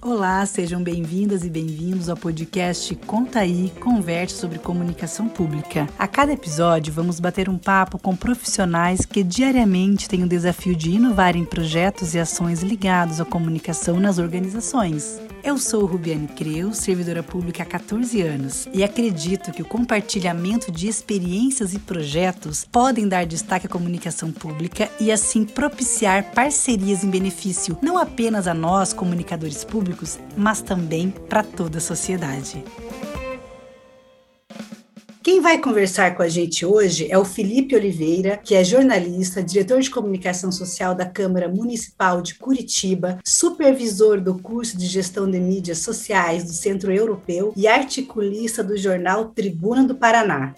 Olá, 0.00 0.46
sejam 0.46 0.82
bem-vindas 0.82 1.44
e 1.44 1.50
bem-vindos 1.50 2.08
ao 2.08 2.16
podcast 2.16 2.94
Conta 3.06 3.40
aí, 3.40 3.72
converte 3.80 4.32
sobre 4.32 4.58
comunicação 4.58 5.28
pública. 5.28 5.88
A 5.98 6.06
cada 6.08 6.32
episódio 6.32 6.92
vamos 6.92 7.20
bater 7.20 7.48
um 7.48 7.58
papo 7.58 7.98
com 7.98 8.16
profissionais 8.16 9.04
que 9.04 9.22
diariamente 9.22 10.08
têm 10.08 10.22
o 10.22 10.28
desafio 10.28 10.74
de 10.74 10.90
inovar 10.90 11.36
em 11.36 11.44
projetos 11.44 12.14
e 12.14 12.18
ações 12.18 12.62
ligados 12.62 13.20
à 13.20 13.24
comunicação 13.24 14.00
nas 14.00 14.18
organizações. 14.18 15.20
Eu 15.44 15.58
sou 15.58 15.84
Rubiane 15.84 16.26
Creu, 16.26 16.72
servidora 16.72 17.22
pública 17.22 17.62
há 17.62 17.66
14 17.66 18.22
anos, 18.22 18.66
e 18.72 18.82
acredito 18.82 19.52
que 19.52 19.60
o 19.60 19.66
compartilhamento 19.66 20.72
de 20.72 20.88
experiências 20.88 21.74
e 21.74 21.78
projetos 21.78 22.64
podem 22.72 23.06
dar 23.06 23.26
destaque 23.26 23.66
à 23.66 23.68
comunicação 23.68 24.32
pública 24.32 24.90
e 24.98 25.12
assim 25.12 25.44
propiciar 25.44 26.32
parcerias 26.32 27.04
em 27.04 27.10
benefício 27.10 27.76
não 27.82 27.98
apenas 27.98 28.48
a 28.48 28.54
nós, 28.54 28.94
comunicadores 28.94 29.64
públicos, 29.64 30.18
mas 30.34 30.62
também 30.62 31.10
para 31.10 31.42
toda 31.42 31.76
a 31.76 31.80
sociedade. 31.80 32.64
Quem 35.24 35.40
vai 35.40 35.58
conversar 35.58 36.14
com 36.14 36.22
a 36.22 36.28
gente 36.28 36.66
hoje 36.66 37.10
é 37.10 37.16
o 37.16 37.24
Felipe 37.24 37.74
Oliveira, 37.74 38.36
que 38.36 38.54
é 38.54 38.62
jornalista, 38.62 39.42
diretor 39.42 39.80
de 39.80 39.88
comunicação 39.88 40.52
social 40.52 40.94
da 40.94 41.06
Câmara 41.06 41.48
Municipal 41.48 42.20
de 42.20 42.34
Curitiba, 42.34 43.18
supervisor 43.24 44.20
do 44.20 44.38
curso 44.38 44.76
de 44.76 44.84
gestão 44.86 45.30
de 45.30 45.40
mídias 45.40 45.78
sociais 45.78 46.44
do 46.44 46.52
Centro 46.52 46.92
Europeu 46.92 47.54
e 47.56 47.66
articulista 47.66 48.62
do 48.62 48.76
jornal 48.76 49.30
Tribuna 49.30 49.84
do 49.84 49.94
Paraná. 49.94 50.54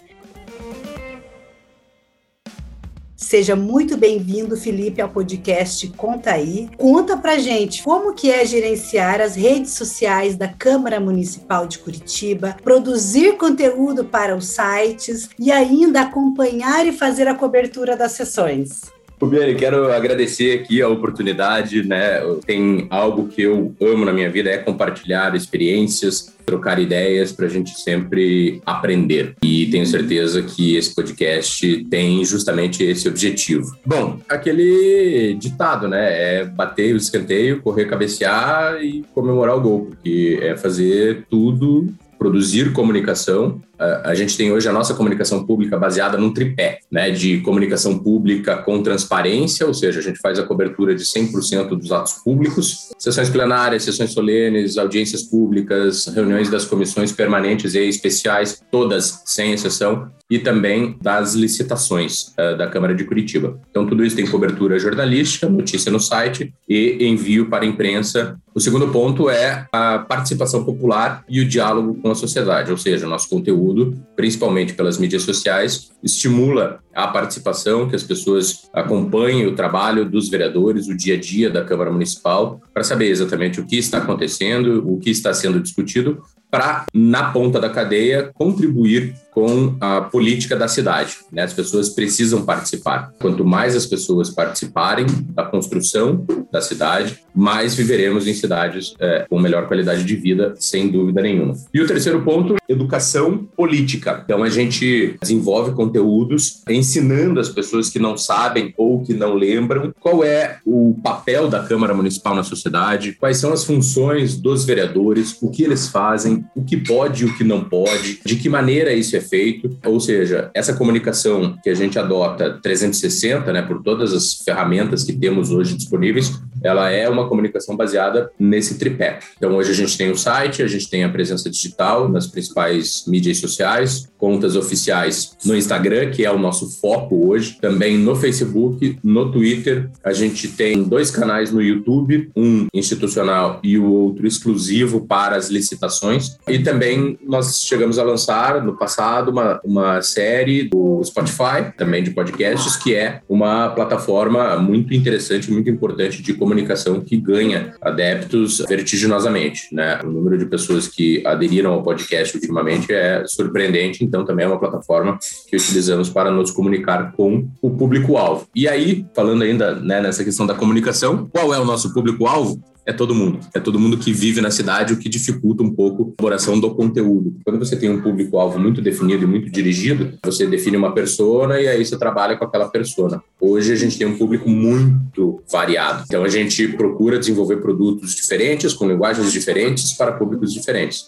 Seja 3.17 3.55
muito 3.55 3.97
bem-vindo, 3.97 4.55
Felipe, 4.55 5.01
ao 5.01 5.09
podcast 5.09 5.87
Conta 5.97 6.33
aí. 6.33 6.69
Conta 6.77 7.17
pra 7.17 7.39
gente 7.39 7.81
como 7.81 8.13
que 8.13 8.29
é 8.29 8.45
gerenciar 8.45 9.19
as 9.19 9.35
redes 9.35 9.71
sociais 9.71 10.37
da 10.37 10.47
Câmara 10.47 10.99
Municipal 10.99 11.65
de 11.65 11.79
Curitiba, 11.79 12.55
produzir 12.63 13.35
conteúdo 13.35 14.05
para 14.05 14.35
os 14.35 14.45
sites 14.45 15.29
e 15.39 15.51
ainda 15.51 16.01
acompanhar 16.01 16.85
e 16.85 16.91
fazer 16.91 17.27
a 17.27 17.33
cobertura 17.33 17.97
das 17.97 18.11
sessões. 18.11 18.95
Rubiane, 19.19 19.55
quero 19.55 19.91
agradecer 19.91 20.59
aqui 20.59 20.79
a 20.81 20.87
oportunidade, 20.87 21.83
né? 21.83 22.21
Tem 22.45 22.85
algo 22.89 23.27
que 23.27 23.41
eu 23.41 23.75
amo 23.81 24.05
na 24.05 24.13
minha 24.13 24.29
vida 24.29 24.49
é 24.51 24.59
compartilhar 24.59 25.35
experiências, 25.35 26.35
trocar 26.45 26.79
ideias 26.79 27.31
para 27.31 27.47
a 27.47 27.49
gente 27.49 27.71
sempre 27.79 28.61
aprender. 28.63 29.35
E 29.41 29.65
tenho 29.67 29.87
certeza 29.87 30.43
que 30.43 30.75
esse 30.75 30.93
podcast 30.93 31.85
tem 31.85 32.23
justamente 32.23 32.83
esse 32.83 33.07
objetivo. 33.07 33.75
Bom, 33.83 34.19
aquele 34.29 35.35
ditado, 35.39 35.87
né? 35.87 36.39
É 36.39 36.45
bater 36.45 36.93
o 36.93 36.97
escanteio, 36.97 37.61
correr, 37.61 37.85
cabecear 37.85 38.83
e 38.83 39.03
comemorar 39.15 39.57
o 39.57 39.61
gol, 39.61 39.85
porque 39.87 40.39
é 40.43 40.55
fazer 40.55 41.25
tudo 41.27 41.91
produzir 42.17 42.73
comunicação. 42.73 43.61
A 43.79 44.15
gente 44.15 44.35
tem 44.35 44.51
hoje 44.51 44.67
a 44.67 44.73
nossa 44.73 44.93
comunicação 44.93 45.45
pública 45.45 45.77
baseada 45.77 46.17
num 46.17 46.33
tripé, 46.33 46.79
né, 46.91 47.11
de 47.11 47.41
comunicação 47.41 47.97
pública 47.99 48.57
com 48.57 48.81
transparência, 48.81 49.67
ou 49.67 49.73
seja, 49.73 49.99
a 49.99 50.03
gente 50.03 50.19
faz 50.19 50.39
a 50.39 50.43
cobertura 50.43 50.95
de 50.95 51.03
100% 51.03 51.69
dos 51.69 51.91
atos 51.91 52.13
públicos, 52.13 52.89
sessões 52.97 53.29
plenárias, 53.29 53.83
sessões 53.83 54.11
solenes, 54.11 54.77
audiências 54.77 55.23
públicas, 55.23 56.07
reuniões 56.07 56.49
das 56.49 56.65
comissões 56.65 57.11
permanentes 57.11 57.75
e 57.75 57.87
especiais, 57.87 58.61
todas 58.71 59.21
sem 59.25 59.53
exceção, 59.53 60.11
e 60.29 60.39
também 60.39 60.97
das 61.01 61.33
licitações 61.33 62.33
uh, 62.37 62.57
da 62.57 62.67
Câmara 62.67 62.93
de 62.93 63.05
Curitiba. 63.05 63.59
Então, 63.69 63.87
tudo 63.87 64.03
isso 64.03 64.15
tem 64.15 64.27
cobertura 64.27 64.77
jornalística, 64.77 65.47
notícia 65.47 65.91
no 65.91 65.99
site 65.99 66.53
e 66.67 66.97
envio 67.07 67.49
para 67.49 67.63
a 67.63 67.67
imprensa. 67.67 68.37
O 68.53 68.59
segundo 68.59 68.89
ponto 68.89 69.29
é 69.29 69.67
a 69.71 69.99
participação 69.99 70.65
popular 70.65 71.23
e 71.29 71.39
o 71.39 71.47
diálogo 71.47 71.95
com 72.01 72.11
a 72.11 72.15
sociedade, 72.15 72.71
ou 72.71 72.77
seja, 72.77 73.07
nosso 73.07 73.29
conteúdo, 73.29 73.66
principalmente 74.15 74.73
pelas 74.73 74.97
mídias 74.97 75.23
sociais, 75.23 75.91
estimula 76.03 76.79
a 76.93 77.07
participação, 77.07 77.87
que 77.87 77.95
as 77.95 78.03
pessoas 78.03 78.69
acompanhem 78.73 79.45
o 79.45 79.55
trabalho 79.55 80.09
dos 80.09 80.29
vereadores, 80.29 80.87
o 80.87 80.95
dia 80.95 81.15
a 81.15 81.19
dia 81.19 81.49
da 81.49 81.63
Câmara 81.63 81.91
Municipal, 81.91 82.61
para 82.73 82.83
saber 82.83 83.09
exatamente 83.09 83.59
o 83.59 83.65
que 83.65 83.77
está 83.77 83.99
acontecendo, 83.99 84.83
o 84.87 84.99
que 84.99 85.09
está 85.09 85.33
sendo 85.33 85.59
discutido, 85.59 86.21
para, 86.49 86.85
na 86.93 87.31
ponta 87.31 87.59
da 87.59 87.69
cadeia, 87.69 88.31
contribuir 88.33 89.13
com 89.37 89.75
a 89.79 90.01
política 90.01 90.55
da 90.55 90.67
cidade. 90.67 91.17
Né? 91.31 91.43
As 91.43 91.53
pessoas 91.53 91.89
precisam 91.89 92.43
participar. 92.43 93.13
Quanto 93.19 93.45
mais 93.45 93.75
as 93.75 93.85
pessoas 93.85 94.31
participarem 94.31 95.05
da 95.29 95.43
construção 95.43 96.25
da 96.51 96.59
cidade, 96.59 97.19
mais 97.35 97.75
viveremos 97.75 98.25
em 98.25 98.33
cidades 98.33 98.95
é, 98.99 99.27
com 99.29 99.39
melhor 99.39 99.67
qualidade 99.67 100.03
de 100.03 100.15
vida, 100.15 100.55
sem 100.57 100.89
dúvida 100.89 101.21
nenhuma. 101.21 101.53
E 101.71 101.79
o 101.79 101.85
terceiro 101.85 102.23
ponto, 102.23 102.55
educação 102.67 103.47
política. 103.55 104.21
Então, 104.25 104.41
a 104.41 104.49
gente 104.49 105.15
desenvolve 105.21 105.73
conteúdos 105.73 106.63
ensinando 106.67 107.39
as 107.39 107.49
pessoas 107.49 107.91
que 107.91 107.99
não 107.99 108.17
sabem 108.17 108.73
ou 108.75 109.03
que 109.03 109.13
não 109.13 109.35
lembram 109.35 109.93
qual 109.99 110.23
é 110.23 110.57
o 110.65 110.95
papel 111.03 111.47
da 111.47 111.61
Câmara 111.63 111.93
Municipal 111.93 112.33
na 112.33 112.43
sociedade, 112.43 113.15
quais 113.19 113.37
são 113.37 113.53
as 113.53 113.63
funções 113.63 114.35
dos 114.35 114.65
vereadores, 114.65 115.37
o 115.43 115.51
que 115.51 115.61
eles 115.61 115.87
fazem, 115.87 116.36
o 116.55 116.63
que 116.63 116.77
pode 116.77 117.23
e 117.23 117.25
o 117.25 117.37
que 117.37 117.43
não 117.43 117.63
pode, 117.63 118.19
de 118.25 118.35
que 118.35 118.49
maneira 118.49 118.93
isso 118.93 119.15
é 119.15 119.21
feito. 119.21 119.77
Ou 119.85 119.99
seja, 119.99 120.49
essa 120.53 120.73
comunicação 120.73 121.57
que 121.63 121.69
a 121.69 121.75
gente 121.75 121.97
adota 121.97 122.59
360, 122.61 123.51
né, 123.53 123.61
por 123.61 123.81
todas 123.81 124.13
as 124.13 124.33
ferramentas 124.33 125.03
que 125.03 125.13
temos 125.13 125.51
hoje 125.51 125.75
disponíveis, 125.75 126.39
ela 126.63 126.89
é 126.89 127.07
uma 127.09 127.27
comunicação 127.27 127.75
baseada 127.75 128.31
nesse 128.39 128.77
tripé. 128.77 129.19
Então, 129.37 129.55
hoje 129.55 129.71
a 129.71 129.75
gente 129.75 129.97
tem 129.97 130.11
o 130.11 130.17
site, 130.17 130.63
a 130.63 130.67
gente 130.67 130.89
tem 130.89 131.03
a 131.03 131.09
presença 131.09 131.49
digital 131.49 132.09
nas 132.09 132.27
principais 132.27 133.03
mídias 133.07 133.37
sociais, 133.37 134.07
contas 134.17 134.55
oficiais 134.55 135.35
no 135.45 135.55
Instagram, 135.55 136.11
que 136.11 136.25
é 136.25 136.31
o 136.31 136.39
nosso 136.39 136.69
foco 136.79 137.27
hoje, 137.27 137.57
também 137.61 137.97
no 137.97 138.15
Facebook, 138.15 138.97
no 139.03 139.31
Twitter. 139.31 139.89
A 140.03 140.13
gente 140.13 140.47
tem 140.49 140.83
dois 140.83 141.11
canais 141.11 141.51
no 141.51 141.61
YouTube, 141.61 142.29
um 142.35 142.67
institucional 142.73 143.59
e 143.63 143.77
o 143.77 143.91
outro 143.91 144.27
exclusivo 144.27 145.05
para 145.05 145.35
as 145.35 145.49
licitações. 145.49 146.26
E 146.47 146.59
também 146.59 147.17
nós 147.25 147.61
chegamos 147.61 147.99
a 147.99 148.03
lançar 148.03 148.63
no 148.63 148.77
passado 148.77 149.31
uma, 149.31 149.59
uma 149.63 150.01
série 150.01 150.63
do 150.63 151.01
Spotify, 151.03 151.73
também 151.77 152.03
de 152.03 152.11
podcasts, 152.11 152.75
que 152.75 152.95
é 152.95 153.21
uma 153.27 153.69
plataforma 153.69 154.57
muito 154.57 154.93
interessante, 154.93 155.51
muito 155.51 155.69
importante 155.69 156.21
de 156.21 156.33
comunicação 156.33 157.01
que 157.01 157.17
ganha 157.17 157.75
adeptos 157.81 158.63
vertiginosamente. 158.67 159.73
Né? 159.73 159.99
O 160.03 160.07
número 160.07 160.37
de 160.37 160.45
pessoas 160.45 160.87
que 160.87 161.25
aderiram 161.25 161.73
ao 161.73 161.83
podcast 161.83 162.35
ultimamente 162.35 162.93
é 162.93 163.23
surpreendente, 163.27 164.03
então 164.03 164.25
também 164.25 164.45
é 164.45 164.47
uma 164.47 164.59
plataforma 164.59 165.17
que 165.47 165.55
utilizamos 165.55 166.09
para 166.09 166.31
nos 166.31 166.51
comunicar 166.51 167.11
com 167.13 167.47
o 167.61 167.69
público-alvo. 167.69 168.47
E 168.55 168.67
aí, 168.67 169.05
falando 169.15 169.43
ainda 169.43 169.75
né, 169.75 170.01
nessa 170.01 170.23
questão 170.23 170.45
da 170.45 170.53
comunicação, 170.53 171.27
qual 171.31 171.53
é 171.53 171.59
o 171.59 171.65
nosso 171.65 171.93
público-alvo? 171.93 172.61
É 172.87 172.93
todo 172.93 173.13
mundo. 173.13 173.39
É 173.53 173.59
todo 173.59 173.77
mundo 173.77 173.97
que 173.97 174.13
vive 174.13 174.39
na 174.39 174.49
cidade, 174.49 174.93
o 174.93 174.97
que 174.97 175.09
dificulta 175.09 175.61
um 175.61 175.69
pouco 175.69 176.15
a 176.17 176.21
elaboração 176.21 176.57
do 176.57 176.73
conteúdo. 176.73 177.35
Quando 177.43 177.59
você 177.59 177.75
tem 177.75 177.89
um 177.89 178.01
público-alvo 178.01 178.57
muito 178.57 178.81
definido 178.81 179.25
e 179.25 179.27
muito 179.27 179.51
dirigido, 179.51 180.17
você 180.23 180.47
define 180.47 180.77
uma 180.77 180.93
persona 180.93 181.59
e 181.59 181.67
aí 181.67 181.85
você 181.85 181.97
trabalha 181.97 182.37
com 182.37 182.45
aquela 182.45 182.69
persona. 182.69 183.21
Hoje 183.41 183.73
a 183.73 183.75
gente 183.75 183.97
tem 183.97 184.07
um 184.07 184.17
público 184.17 184.49
muito 184.49 185.41
variado. 185.51 186.05
Então 186.07 186.23
a 186.23 186.29
gente 186.29 186.69
procura 186.69 187.19
desenvolver 187.19 187.57
produtos 187.57 188.15
diferentes, 188.15 188.73
com 188.73 188.87
linguagens 188.87 189.33
diferentes, 189.33 189.91
para 189.91 190.13
públicos 190.13 190.53
diferentes. 190.53 191.07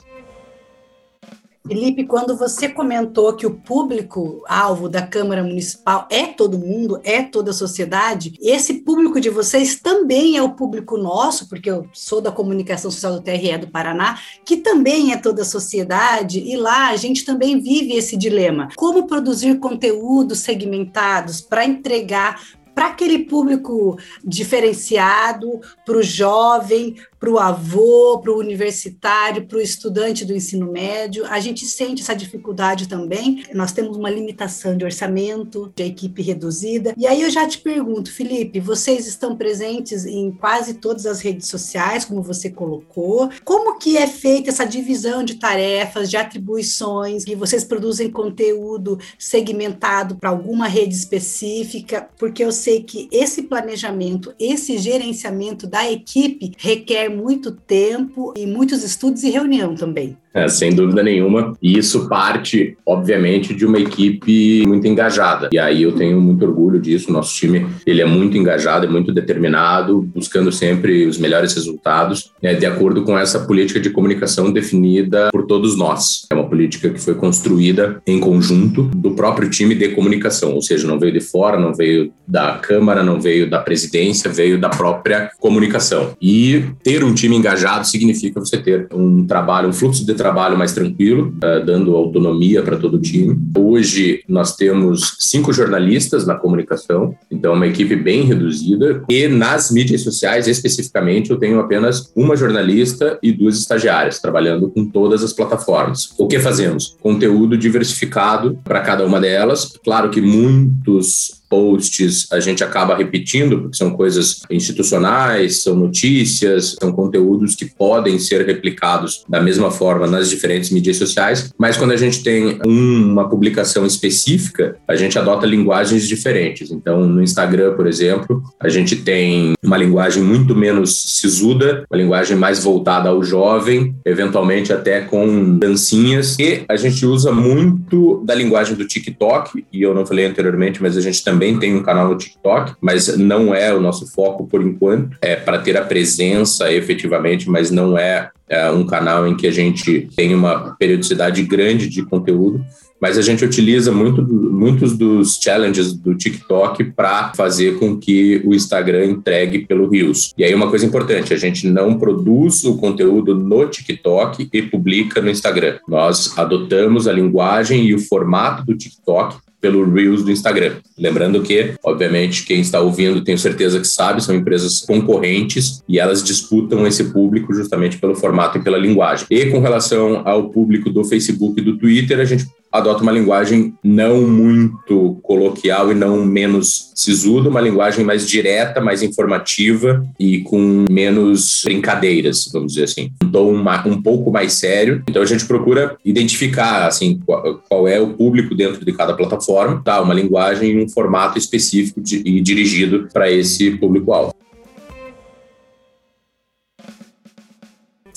Felipe, 1.70 2.04
quando 2.04 2.36
você 2.36 2.68
comentou 2.68 3.36
que 3.36 3.46
o 3.46 3.54
público-alvo 3.54 4.90
da 4.90 5.06
Câmara 5.06 5.44
Municipal 5.44 6.08
é 6.10 6.26
todo 6.26 6.58
mundo, 6.58 7.00
é 7.04 7.22
toda 7.22 7.52
a 7.52 7.54
sociedade, 7.54 8.34
esse 8.42 8.80
público 8.80 9.22
de 9.22 9.30
vocês 9.30 9.80
também 9.80 10.36
é 10.36 10.42
o 10.42 10.56
público 10.56 10.98
nosso, 10.98 11.48
porque 11.48 11.70
eu 11.70 11.86
sou 11.94 12.22
da 12.22 12.32
comunicação 12.32 12.90
social 12.90 13.14
do 13.14 13.22
TRE 13.22 13.56
do 13.60 13.68
Paraná, 13.68 14.18
que 14.44 14.58
também 14.58 15.14
é 15.14 15.18
toda 15.18 15.44
a 15.44 15.46
sociedade, 15.46 16.40
e 16.40 16.58
lá 16.58 16.90
a 16.90 16.96
gente 16.96 17.24
também 17.24 17.60
vive 17.62 17.94
esse 17.94 18.18
dilema. 18.18 18.70
Como 18.76 19.06
produzir 19.06 19.60
conteúdos 19.60 20.40
segmentados 20.40 21.40
para 21.40 21.66
entregar 21.66 22.42
para 22.80 22.88
aquele 22.88 23.26
público 23.26 23.98
diferenciado, 24.24 25.60
para 25.86 25.98
o 25.98 26.02
jovem, 26.02 26.96
para 27.20 27.30
o 27.30 27.38
avô, 27.38 28.20
para 28.20 28.32
o 28.32 28.40
universitário, 28.40 29.46
para 29.46 29.58
o 29.58 29.62
estudante 29.62 30.24
do 30.24 30.34
ensino 30.34 30.72
médio. 30.72 31.26
A 31.26 31.40
gente 31.40 31.66
sente 31.66 32.02
essa 32.02 32.16
dificuldade 32.16 32.88
também. 32.88 33.44
Nós 33.54 33.74
temos 33.74 33.98
uma 33.98 34.10
limitação 34.10 34.78
de 34.78 34.86
orçamento, 34.86 35.72
de 35.76 35.84
equipe 35.84 36.22
reduzida. 36.22 36.94
E 36.98 37.06
aí 37.06 37.22
eu 37.22 37.30
já 37.30 37.46
te 37.48 37.58
pergunto, 37.58 38.12
Felipe, 38.12 38.60
vocês 38.60 39.06
estão 39.06 39.36
presentes 39.36 40.06
em 40.06 40.32
quase 40.32 40.76
todas 40.76 41.06
as 41.06 41.20
redes 41.20 41.48
sociais, 41.48 42.06
como 42.06 42.24
você 42.24 42.50
colocou. 42.50 43.30
Como 43.44 43.78
que 43.78 43.98
é 43.98 44.08
feita 44.08 44.50
essa 44.50 44.66
divisão 44.66 45.24
de 45.24 45.36
tarefas, 45.36 46.10
de 46.10 46.16
atribuições, 46.16 47.26
que 47.26 47.36
vocês 47.36 47.64
produzem 47.64 48.10
conteúdo 48.10 48.98
segmentado 49.18 50.16
para 50.16 50.30
alguma 50.30 50.68
rede 50.68 50.96
específica? 50.96 52.08
Porque 52.18 52.44
eu 52.44 52.52
sei 52.52 52.84
que 52.84 53.10
esse 53.12 53.44
planejamento, 53.44 54.34
esse 54.40 54.78
gerenciamento 54.78 55.68
da 55.68 55.90
equipe 55.90 56.54
requer 56.58 57.09
muito 57.10 57.52
tempo 57.52 58.34
e 58.38 58.46
muitos 58.46 58.84
estudos 58.84 59.24
e 59.24 59.30
reunião 59.30 59.76
também. 59.76 60.18
É, 60.34 60.48
sem 60.48 60.74
dúvida 60.74 61.02
nenhuma. 61.02 61.58
E 61.62 61.78
isso 61.78 62.08
parte, 62.08 62.78
obviamente, 62.86 63.54
de 63.54 63.66
uma 63.66 63.80
equipe 63.80 64.64
muito 64.68 64.88
engajada. 64.88 65.50
E 65.52 65.58
aí 65.58 65.84
eu 65.84 65.92
tenho 65.92 66.22
muito 66.22 66.46
orgulho 66.46 66.80
disso. 66.80 67.12
Nosso 67.12 67.36
time 67.36 67.66
ele 67.86 68.02
é 68.02 68.06
muito 68.06 68.38
engajado, 68.38 68.86
é 68.86 68.90
muito 68.90 69.12
determinado, 69.12 70.02
buscando 70.14 70.52
sempre 70.52 71.08
os 71.08 71.18
melhores 71.18 71.54
resultados, 71.56 72.32
né, 72.42 72.54
de 72.54 72.66
acordo 72.66 73.04
com 73.04 73.18
essa 73.18 73.40
política 73.40 73.80
de 73.80 73.90
comunicação 73.90 74.52
definida 74.52 75.30
por 75.32 75.48
todos 75.48 75.76
nós. 75.76 76.28
É 76.32 76.36
uma 76.36 76.48
política 76.48 76.90
que 76.90 77.02
foi 77.02 77.16
construída 77.16 78.02
em 78.06 78.20
conjunto 78.20 78.84
do 78.84 79.12
próprio 79.12 79.50
time 79.50 79.74
de 79.74 79.90
comunicação, 79.90 80.54
ou 80.54 80.62
seja, 80.62 80.88
não 80.88 81.00
veio 81.00 81.14
de 81.14 81.22
fora, 81.22 81.60
não 81.60 81.74
veio 81.74 82.12
da 82.30 82.60
Câmara, 82.60 83.04
não 83.04 83.20
veio 83.20 83.50
da 83.50 83.58
presidência, 83.58 84.30
veio 84.30 84.60
da 84.60 84.70
própria 84.70 85.32
comunicação. 85.40 86.16
E 86.22 86.64
ter 86.84 87.04
um 87.04 87.14
time 87.14 87.36
engajado 87.36 87.88
significa 87.88 88.40
você 88.40 88.58
ter 88.58 88.88
um 88.94 89.26
trabalho, 89.26 89.70
um 89.70 89.74
fluxo 89.74 90.06
de 90.06 90.14
trabalho 90.14 90.56
mais 90.56 90.74
tranquilo, 90.74 91.34
uh, 91.38 91.66
dando 91.66 91.96
autonomia 91.96 92.62
para 92.62 92.78
todo 92.78 92.96
o 92.96 93.02
time. 93.02 93.36
Hoje 93.58 94.24
nós 94.28 94.56
temos 94.56 95.16
cinco 95.20 95.52
jornalistas 95.52 96.28
na 96.28 96.36
comunicação, 96.36 97.16
então 97.32 97.54
é 97.54 97.56
uma 97.56 97.68
equipe 97.68 97.96
bem 97.96 98.24
reduzida. 98.24 99.04
E 99.10 99.28
nas 99.28 99.72
mídias 99.72 100.02
sociais, 100.02 100.48
especificamente, 100.48 101.32
eu 101.32 101.38
tenho 101.38 101.60
apenas 101.60 102.12
uma 102.16 102.36
jornalista 102.36 103.18
e 103.24 103.32
duas 103.32 103.58
estagiárias 103.58 104.20
trabalhando 104.20 104.70
com 104.70 104.86
todas 104.86 105.24
as 105.24 105.34
plataformas. 105.34 106.14
O 106.18 106.28
que 106.28 106.40
fazemos? 106.40 106.96
Conteúdo 107.02 107.58
diversificado 107.58 108.60
para 108.64 108.82
cada 108.82 109.06
uma 109.06 109.20
delas. 109.20 109.74
Claro 109.84 110.10
que 110.10 110.22
muitos 110.22 111.39
posts 111.50 112.28
a 112.32 112.40
gente 112.40 112.64
acaba 112.64 112.96
repetindo, 112.96 113.62
porque 113.62 113.78
são 113.78 113.92
coisas 113.92 114.42
institucionais, 114.50 115.64
são 115.64 115.76
notícias, 115.76 116.76
são 116.80 116.92
conteúdos 116.92 117.56
que 117.56 117.66
podem 117.66 118.20
ser 118.20 118.46
replicados 118.46 119.24
da 119.28 119.42
mesma 119.42 119.72
forma 119.72 120.08
nas 120.08 120.30
diferentes 120.30 120.70
mídias 120.70 120.98
sociais, 120.98 121.52
mas 121.58 121.78
quando 121.78 121.92
a 121.92 121.98
gente 121.98 122.24
tem 122.24 122.60
uma 122.66 123.28
publicação 123.28 123.86
específica, 123.86 124.78
a 124.88 124.96
gente 124.96 125.18
adota 125.18 125.46
linguagens 125.46 126.08
diferentes. 126.08 126.72
Então, 126.72 127.06
no 127.06 127.22
Instagram, 127.22 127.76
por 127.76 127.88
exemplo, 127.88 128.44
a 128.60 128.70
gente 128.70 128.96
tem 128.98 129.54
uma 129.64 129.78
linguagem 129.78 130.22
muito 130.22 130.56
menos 130.56 131.20
sisuda, 131.20 131.86
uma 131.90 131.98
linguagem 131.98 132.38
mais 132.38 132.64
voltada 132.64 133.10
ao 133.10 133.24
jovem, 133.24 133.96
eventualmente 134.06 134.72
até 134.72 135.02
com 135.02 135.58
dancinhas, 135.58 136.38
e 136.40 136.64
a 136.68 136.76
gente 136.76 137.06
usa 137.06 137.32
muito 137.32 138.24
da 138.26 138.36
linguagem 138.36 138.76
do 138.76 138.86
TikTok, 138.86 139.66
e 139.72 139.82
eu 139.82 139.94
não 139.94 140.06
falei 140.06 140.26
anteriormente, 140.26 140.82
mas 140.82 140.98
a 140.98 141.02
gente 141.02 141.24
também 141.24 141.39
também 141.40 141.58
tem 141.58 141.74
um 141.74 141.82
canal 141.82 142.10
no 142.10 142.18
TikTok, 142.18 142.74
mas 142.82 143.18
não 143.18 143.56
é 143.56 143.74
o 143.74 143.80
nosso 143.80 144.06
foco 144.12 144.46
por 144.46 144.62
enquanto. 144.62 145.18
É 145.22 145.38
para 145.38 145.58
ter 145.58 145.78
a 145.78 145.86
presença 145.86 146.70
efetivamente, 146.72 147.50
mas 147.50 147.72
não 147.72 147.98
é, 147.98 148.30
é 148.50 148.70
um 148.70 148.86
canal 148.86 149.26
em 149.26 149.38
que 149.38 149.48
a 149.48 149.52
gente 149.52 150.10
tem 150.18 150.36
uma 150.36 150.76
periodicidade 150.78 151.42
grande 151.44 151.88
de 151.88 152.04
conteúdo 152.04 152.62
mas 153.02 153.18
a 153.18 153.22
gente 153.22 153.46
utiliza 153.46 153.94
muito, 153.94 154.22
muitos 154.22 154.98
dos 154.98 155.40
challenges 155.42 155.94
do 155.94 156.14
TikTok 156.16 156.84
para 156.84 157.32
fazer 157.34 157.80
com 157.80 157.98
que 157.98 158.42
o 158.44 158.54
Instagram 158.54 159.06
entregue 159.06 159.60
pelo 159.60 159.90
Reels. 159.90 160.34
E 160.38 160.44
aí 160.44 160.54
uma 160.54 160.70
coisa 160.70 160.86
importante, 160.86 161.34
a 161.34 161.38
gente 161.38 161.66
não 161.66 161.98
produz 161.98 162.66
o 162.66 162.76
conteúdo 162.76 163.34
no 163.34 163.66
TikTok 163.66 164.50
e 164.52 164.62
publica 164.64 165.22
no 165.22 165.30
Instagram. 165.30 165.80
Nós 165.88 166.38
adotamos 166.38 167.08
a 167.08 167.14
linguagem 167.14 167.86
e 167.86 167.96
o 167.96 168.00
formato 168.00 168.66
do 168.66 168.76
TikTok 168.76 169.38
pelo 169.62 169.90
Reels 169.92 170.24
do 170.24 170.32
Instagram. 170.32 170.78
Lembrando 170.98 171.42
que, 171.42 171.74
obviamente, 171.84 172.46
quem 172.46 172.62
está 172.62 172.80
ouvindo, 172.80 173.24
tenho 173.24 173.38
certeza 173.38 173.80
que 173.80 173.88
sabe, 173.88 174.24
são 174.24 174.36
empresas 174.36 174.82
concorrentes 174.82 175.84
e 175.88 176.00
elas 176.00 176.24
disputam 176.24 176.88
esse 176.88 177.06
público 177.06 177.54
justamente 177.54 177.98
pelo 177.98 178.16
formato 178.16 178.58
e 178.58 178.62
pela 178.62 178.78
linguagem. 178.78 179.28
E 179.30 179.48
com 179.48 179.60
relação 179.60 180.22
ao 180.26 180.50
público 180.50 180.90
do 180.90 181.04
Facebook 181.04 181.60
e 181.60 181.64
do 181.64 181.78
Twitter, 181.78 182.20
a 182.20 182.26
gente 182.26 182.46
adota 182.72 183.02
uma 183.02 183.12
linguagem 183.12 183.74
não 183.84 184.28
muito 184.28 185.20
coloquial 185.24 185.92
e 185.92 185.96
não 185.96 186.26
menos 186.26 186.92
sisuda, 186.96 187.50
uma 187.50 187.62
linguagem 187.62 188.04
mais 188.04 188.28
direta, 188.28 188.82
mais 188.82 189.02
informativa 189.02 190.06
e 190.20 190.42
com 190.42 190.86
menos 190.90 191.62
brincadeiras, 191.64 192.50
vamos 192.52 192.74
dizer 192.74 192.86
assim. 192.86 193.12
Um 193.24 193.32
tom 193.32 193.90
um 193.90 194.02
pouco 194.02 194.32
mais 194.32 194.54
sério. 194.54 195.04
Então 195.08 195.22
a 195.22 195.26
gente 195.26 195.46
procura 195.46 195.98
identificar 196.04 196.88
assim 196.88 197.20
qual, 197.26 197.62
qual 197.68 197.88
é 197.88 198.00
o 198.00 198.14
público 198.14 198.54
dentro 198.54 198.84
de 198.84 198.92
cada 198.92 199.14
plataforma, 199.14 199.82
tá? 199.84 200.02
Uma 200.02 200.14
linguagem 200.14 200.72
e 200.72 200.84
um 200.84 200.90
formato 200.90 201.38
específico 201.38 202.02
de, 202.02 202.18
e 202.26 202.42
dirigido 202.42 203.08
para 203.14 203.32
esse 203.32 203.72
público-alvo. 203.72 204.34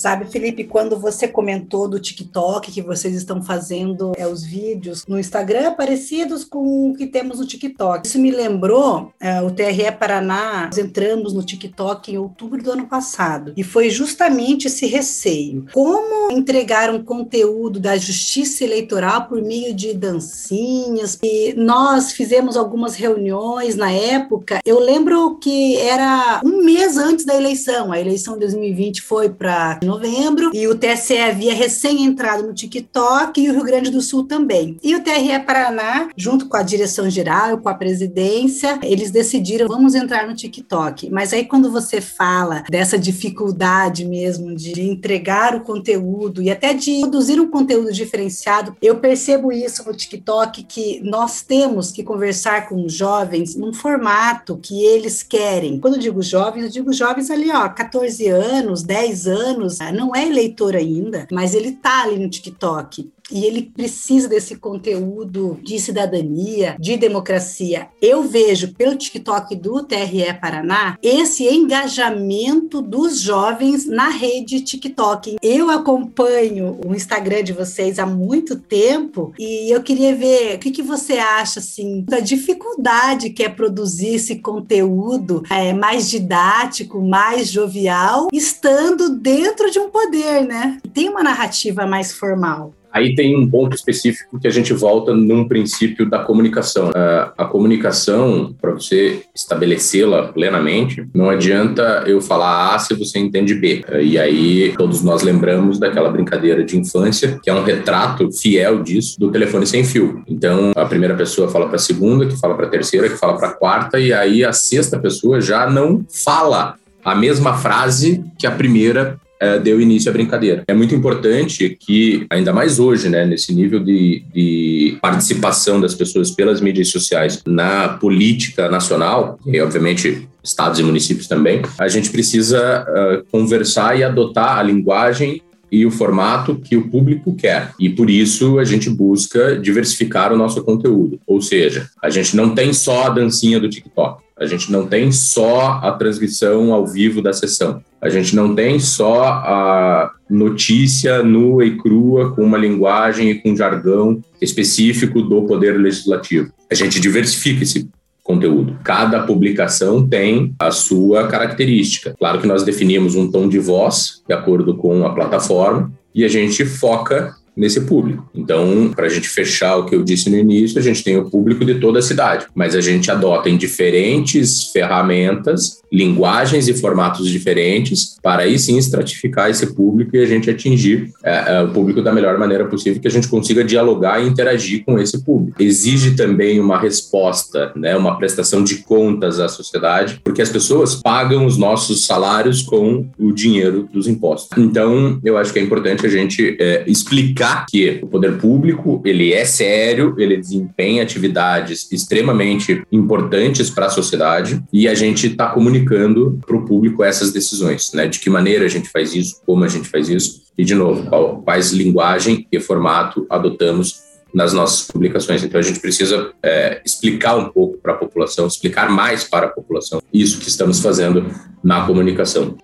Sabe, 0.03 0.25
Felipe, 0.25 0.65
quando 0.65 0.99
você 0.99 1.29
comentou 1.29 1.87
do 1.87 2.01
TikTok, 2.01 2.73
que 2.73 2.83
vocês 2.83 3.15
estão 3.15 3.41
fazendo 3.41 4.11
é, 4.17 4.27
os 4.27 4.43
vídeos 4.43 5.07
no 5.07 5.17
Instagram 5.17 5.75
parecidos 5.75 6.43
com 6.43 6.91
o 6.91 6.95
que 6.97 7.07
temos 7.07 7.39
no 7.39 7.47
TikTok. 7.47 8.05
Isso 8.05 8.19
me 8.19 8.33
lembrou 8.33 9.13
é, 9.21 9.41
o 9.41 9.53
TRE 9.53 9.93
Paraná, 9.97 10.65
nós 10.67 10.79
entramos 10.79 11.33
no 11.33 11.45
TikTok 11.45 12.11
em 12.11 12.19
outubro 12.19 12.61
do 12.61 12.73
ano 12.73 12.89
passado. 12.89 13.53
E 13.57 13.63
foi 13.63 13.91
justamente 13.91 14.67
esse 14.67 14.87
receio. 14.87 15.67
Como 15.73 16.33
entregar 16.33 16.91
um 16.91 17.05
conteúdo 17.05 17.79
da 17.79 17.97
justiça 17.97 18.65
eleitoral 18.65 19.27
por 19.27 19.41
meio 19.41 19.73
de 19.73 19.95
dancinhas? 19.95 21.17
E 21.23 21.55
nós 21.57 22.11
fizemos 22.11 22.57
algumas 22.57 22.97
reuniões 22.97 23.77
na 23.77 23.93
época. 23.93 24.59
Eu 24.67 24.81
lembro 24.81 25.37
que 25.37 25.77
era 25.77 26.41
um 26.45 26.65
mês 26.65 26.99
antes 26.99 27.25
da 27.25 27.37
eleição. 27.37 27.93
A 27.93 28.01
eleição 28.01 28.35
de 28.35 28.41
2020 28.41 29.01
foi 29.01 29.31
para 29.31 29.79
novembro, 29.93 30.51
e 30.55 30.67
o 30.67 30.75
TSE 30.75 31.19
havia 31.19 31.55
recém 31.55 32.05
entrado 32.05 32.47
no 32.47 32.55
TikTok 32.55 33.41
e 33.41 33.51
o 33.51 33.53
Rio 33.53 33.65
Grande 33.65 33.91
do 33.91 34.01
Sul 34.01 34.25
também. 34.25 34.79
E 34.83 34.95
o 34.95 35.03
TRE 35.03 35.39
Paraná, 35.45 36.09
junto 36.17 36.49
com 36.49 36.57
a 36.57 36.63
direção 36.63 37.11
geral, 37.11 37.59
com 37.59 37.69
a 37.69 37.75
presidência, 37.75 38.79
eles 38.83 39.11
decidiram 39.11 39.69
vamos 39.69 39.95
entrar 39.95 40.27
no 40.27 40.35
TikTok. 40.35 41.11
Mas 41.11 41.33
aí 41.33 41.45
quando 41.45 41.71
você 41.71 42.01
fala 42.01 42.65
dessa 42.71 42.99
dificuldade 42.99 44.05
mesmo 44.05 44.55
de 44.55 44.81
entregar 44.81 45.55
o 45.55 45.61
conteúdo 45.61 46.41
e 46.41 46.51
até 46.51 46.73
de 46.73 47.01
produzir 47.01 47.39
um 47.41 47.49
conteúdo 47.49 47.93
diferenciado, 47.93 48.77
eu 48.81 48.97
percebo 48.97 49.53
isso 49.53 49.85
no 49.87 49.95
TikTok 49.95 50.63
que 50.65 51.01
nós 51.05 51.43
temos 51.43 51.93
que 51.93 52.03
conversar 52.03 52.69
com 52.69 52.85
os 52.85 52.93
jovens 52.93 53.55
num 53.55 53.73
formato 53.73 54.57
que 54.57 54.85
eles 54.85 55.23
querem. 55.23 55.79
Quando 55.79 55.95
eu 55.95 56.01
digo 56.01 56.23
jovens, 56.23 56.65
eu 56.65 56.71
digo 56.71 56.93
jovens 56.93 57.31
ali, 57.31 57.51
ó, 57.51 57.69
14 57.69 58.29
anos, 58.29 58.83
10 58.83 59.27
anos, 59.27 59.81
não 59.91 60.15
é 60.15 60.27
eleitor 60.27 60.77
ainda, 60.77 61.27
mas 61.33 61.55
ele 61.55 61.73
tá 61.73 62.03
ali 62.03 62.19
no 62.19 62.29
TikTok 62.29 63.11
e 63.31 63.45
ele 63.45 63.63
precisa 63.63 64.29
desse 64.29 64.57
conteúdo 64.57 65.59
de 65.63 65.79
cidadania, 65.79 66.77
de 66.79 66.97
democracia. 66.97 67.89
Eu 68.01 68.23
vejo 68.23 68.75
pelo 68.75 68.97
TikTok 68.97 69.57
do 69.57 69.83
TRE 69.83 70.33
Paraná 70.41 70.97
esse 71.03 71.47
engajamento 71.49 72.83
dos 72.83 73.21
jovens 73.21 73.87
na 73.87 74.09
rede 74.09 74.61
TikTok. 74.61 75.37
Eu 75.43 75.71
acompanho 75.71 76.81
o 76.85 76.95
Instagram 76.95 77.43
de 77.43 77.53
vocês 77.53 77.99
há 77.99 78.07
muito 78.07 78.59
tempo 78.59 79.33
e 79.39 79.73
eu 79.73 79.83
queria 79.83 80.15
ver 80.15 80.57
o 80.57 80.59
que, 80.59 80.71
que 80.71 80.83
você 80.83 81.15
acha 81.15 81.61
assim 81.61 82.03
da 82.03 82.21
dificuldade 82.21 83.31
que 83.31 83.43
é 83.43 83.49
produzir 83.49 84.15
esse 84.15 84.37
conteúdo 84.37 85.43
é, 85.51 85.73
mais 85.73 86.09
didático, 86.09 87.01
mais 87.01 87.49
jovial, 87.49 88.29
estando 88.33 89.17
dentro 89.17 89.71
de 89.71 89.79
um 89.79 89.91
poder, 89.91 90.45
né? 90.47 90.79
Tem 90.93 91.09
uma 91.09 91.23
narrativa 91.23 91.87
mais 91.87 92.13
formal. 92.13 92.73
Aí 92.93 93.15
tem 93.15 93.37
um 93.37 93.49
ponto 93.49 93.75
específico 93.75 94.39
que 94.39 94.47
a 94.47 94.51
gente 94.51 94.73
volta 94.73 95.15
num 95.15 95.49
princípio 95.49 96.09
da 96.09 96.19
comunicação. 96.19 96.91
Uh, 96.91 97.33
a 97.39 97.45
comunicação, 97.45 98.55
para 98.61 98.73
você 98.73 99.23
estabelecê-la 99.35 100.29
plenamente, 100.29 101.07
não 101.15 101.31
adianta 101.31 102.05
eu 102.07 102.21
falar 102.21 102.75
A 102.75 102.79
se 102.79 102.95
você 102.95 103.19
entende 103.19 103.55
B. 103.55 103.85
Uh, 103.89 104.01
e 104.01 104.19
aí 104.19 104.75
todos 104.77 105.03
nós 105.03 105.23
lembramos 105.23 105.79
daquela 105.79 106.11
brincadeira 106.11 106.63
de 106.63 106.77
infância, 106.77 107.41
que 107.43 107.49
é 107.49 107.55
um 107.55 107.65
retrato 107.65 108.31
fiel 108.31 108.83
disso, 108.83 109.19
do 109.19 109.31
telefone 109.31 109.67
sem 109.67 109.85
fio. 109.85 110.23
Então, 110.29 110.73
a 110.77 110.85
primeira 110.85 111.15
pessoa 111.15 111.49
fala 111.49 111.67
para 111.67 111.77
a 111.77 111.81
segunda, 111.81 112.27
que 112.27 112.39
fala 112.39 112.55
para 112.55 112.67
a 112.67 112.71
terceira, 112.71 113.09
que 113.09 113.17
fala 113.17 113.37
para 113.37 113.49
a 113.49 113.53
quarta, 113.53 113.99
e 113.99 114.13
aí 114.13 114.45
a 114.45 114.53
sexta 114.53 114.99
pessoa 114.99 115.41
já 115.41 115.69
não 115.69 116.05
fala 116.09 116.77
a 117.05 117.15
mesma 117.15 117.57
frase 117.57 118.25
que 118.39 118.47
a 118.47 118.51
primeira 118.51 119.19
é, 119.43 119.59
deu 119.59 119.81
início 119.81 120.09
à 120.09 120.13
brincadeira. 120.13 120.63
É 120.69 120.73
muito 120.73 120.95
importante 120.95 121.77
que, 121.81 122.25
ainda 122.31 122.53
mais 122.53 122.79
hoje, 122.79 123.09
né, 123.09 123.27
nesse 123.27 123.53
nível 123.53 123.81
de, 123.81 124.25
de 124.33 124.99
participação 125.03 125.81
das 125.81 125.97
pessoas 125.97 126.31
pelas 126.31 126.61
mídias 126.61 126.89
sociais 126.89 127.43
na 127.45 127.89
política 127.89 128.69
nacional, 128.69 129.41
e 129.45 129.61
obviamente 129.61 130.29
estados 130.45 130.79
e 130.79 130.85
municípios 130.85 131.27
também, 131.27 131.61
a 131.77 131.89
gente 131.89 132.11
precisa 132.11 132.85
uh, 132.85 133.25
conversar 133.33 133.99
e 133.99 134.05
adotar 134.05 134.59
a 134.59 134.63
linguagem 134.63 135.43
e 135.73 135.85
o 135.85 135.91
formato 135.91 136.55
que 136.55 136.77
o 136.77 136.89
público 136.89 137.35
quer. 137.35 137.73
E 137.81 137.89
por 137.89 138.11
isso 138.11 138.61
a 138.61 138.65
gente 138.65 138.91
busca 138.91 139.57
diversificar 139.57 140.33
o 140.33 140.37
nosso 140.37 140.63
conteúdo. 140.63 141.19
Ou 141.27 141.41
seja, 141.41 141.89
a 142.01 142.11
gente 142.11 142.37
não 142.37 142.55
tem 142.55 142.73
só 142.73 143.07
a 143.07 143.11
dancinha 143.11 143.59
do 143.59 143.69
TikTok. 143.69 144.23
A 144.43 144.47
gente 144.47 144.73
não 144.73 144.87
tem 144.87 145.13
só 145.13 145.81
a 145.83 145.93
transmissão 145.93 146.73
ao 146.73 146.85
vivo 146.85 147.23
da 147.23 147.33
sessão. 147.33 147.81
A 148.01 148.09
gente 148.09 148.35
não 148.35 148.55
tem 148.57 148.81
só 148.81 149.23
a 149.25 150.11
notícia 150.29 151.23
nua 151.23 151.65
e 151.65 151.77
crua 151.77 152.33
com 152.35 152.43
uma 152.43 152.59
linguagem 152.59 153.31
e 153.31 153.35
com 153.37 153.55
jargão 153.55 154.21
específico 154.41 155.23
do 155.23 155.43
poder 155.43 155.79
legislativo. 155.79 156.53
A 156.69 156.75
gente 156.75 156.99
diversifica 156.99 157.63
esse 157.63 157.89
conteúdo. 158.25 158.77
Cada 158.83 159.23
publicação 159.23 160.05
tem 160.09 160.55
a 160.59 160.73
sua 160.73 161.29
característica. 161.29 162.15
Claro 162.19 162.41
que 162.41 162.47
nós 162.47 162.65
definimos 162.65 163.15
um 163.15 163.31
tom 163.31 163.49
de 163.49 163.61
voz 163.61 164.23
de 164.27 164.35
acordo 164.35 164.77
com 164.77 165.07
a 165.07 165.15
plataforma 165.15 165.93
e 166.13 166.25
a 166.25 166.29
gente 166.29 166.65
foca 166.65 167.35
nesse 167.57 167.83
público. 167.83 168.29
Então, 168.35 168.91
para 168.95 169.07
a 169.07 169.09
gente 169.09 169.29
fechar 169.29 169.77
o 169.77 169.85
que 169.85 169.95
eu 169.95 170.03
disse 170.03 170.31
no 170.31 170.37
início, 170.37 170.79
a 170.79 170.83
gente 170.83 171.05
tem 171.05 171.19
o 171.19 171.29
público 171.29 171.65
de 171.65 171.75
toda 171.75 171.99
a 171.99 172.03
cidade, 172.03 172.47
mas 172.55 172.75
a 172.75 172.81
gente 172.81 173.11
adota 173.11 173.49
em 173.49 173.57
diferentes 173.57 174.71
ferramentas, 174.73 175.83
linguagens 175.93 176.69
e 176.69 176.75
formatos 176.75 177.29
diferentes, 177.29 178.17
para 178.23 178.45
aí 178.45 178.59
sim 178.59 178.79
estratificar 178.79 179.51
esse 179.51 179.75
público 179.75 180.17
e 180.17 180.21
a 180.21 180.27
gente 180.27 180.49
atingir 180.49 181.11
é, 181.23 181.57
é, 181.57 181.63
o 181.63 181.69
público 181.69 182.01
da 182.01 182.13
melhor 182.13 182.39
maneira 182.39 182.65
possível, 182.65 183.01
que 183.01 183.09
a 183.09 183.11
gente 183.11 183.29
consiga 183.29 183.63
dialogar 183.63 184.21
e 184.21 184.27
interagir 184.27 184.85
com 184.85 184.99
esse 184.99 185.23
público. 185.23 185.63
Exige 185.63 186.13
também 186.13 186.59
uma 186.59 186.79
resposta, 186.79 187.73
né, 187.77 187.95
uma 187.95 188.17
prestação 188.17 188.65
de 188.65 188.77
contas 188.77 189.39
à 189.39 189.49
sociedade, 189.49 190.21
porque 190.25 190.41
as 190.41 190.49
pessoas 190.49 190.95
pagam 190.95 191.45
os 191.45 191.59
nossos 191.59 192.07
salários 192.07 192.63
com 192.63 193.07
o 193.19 193.31
dinheiro 193.33 193.89
dos 193.93 194.09
impostos. 194.09 194.57
Então, 194.57 195.21
eu 195.23 195.37
acho 195.37 195.53
que 195.53 195.59
é 195.59 195.63
importante 195.63 196.07
a 196.07 196.11
gente 196.11 196.57
é, 196.59 196.85
explicar 196.87 197.42
explicar 197.43 197.67
que 197.69 198.01
o 198.03 198.07
poder 198.07 198.39
público 198.39 199.03
ele 199.05 199.33
é 199.33 199.45
sério, 199.45 200.15
ele 200.17 200.37
desempenha 200.37 201.03
atividades 201.03 201.91
extremamente 201.91 202.83
importantes 202.91 203.69
para 203.69 203.87
a 203.87 203.91
sociedade 203.91 204.63
e 204.73 204.87
a 204.87 204.95
gente 204.95 205.27
está 205.27 205.49
comunicando 205.49 206.41
para 206.47 206.57
o 206.57 206.65
público 206.65 207.03
essas 207.03 207.33
decisões, 207.33 207.93
né? 207.93 208.07
De 208.07 208.21
que 208.21 208.31
maneira 208.31 208.65
a 208.65 208.69
gente 208.69 208.89
faz 208.89 209.15
isso, 209.15 209.43
como 209.45 209.65
a 209.65 209.69
gente 209.69 209.89
faz 209.89 210.09
isso 210.09 210.43
e 210.57 210.65
de 210.65 210.75
novo 210.75 211.09
qual, 211.09 211.43
quais 211.43 211.73
linguagem 211.73 212.47
e 212.51 212.61
formato 212.61 213.27
adotamos 213.29 214.01
nas 214.33 214.53
nossas 214.53 214.87
publicações. 214.87 215.43
Então 215.43 215.59
a 215.59 215.63
gente 215.63 215.81
precisa 215.81 216.33
é, 216.43 216.81
explicar 216.85 217.37
um 217.37 217.51
pouco 217.51 217.79
para 217.79 217.93
a 217.93 217.97
população, 217.97 218.47
explicar 218.47 218.91
mais 218.91 219.25
para 219.25 219.47
a 219.47 219.51
população 219.51 220.01
isso 220.13 220.39
que 220.39 220.49
estamos 220.49 220.81
fazendo 220.81 221.27
na 221.63 221.87
comunicação. 221.87 222.57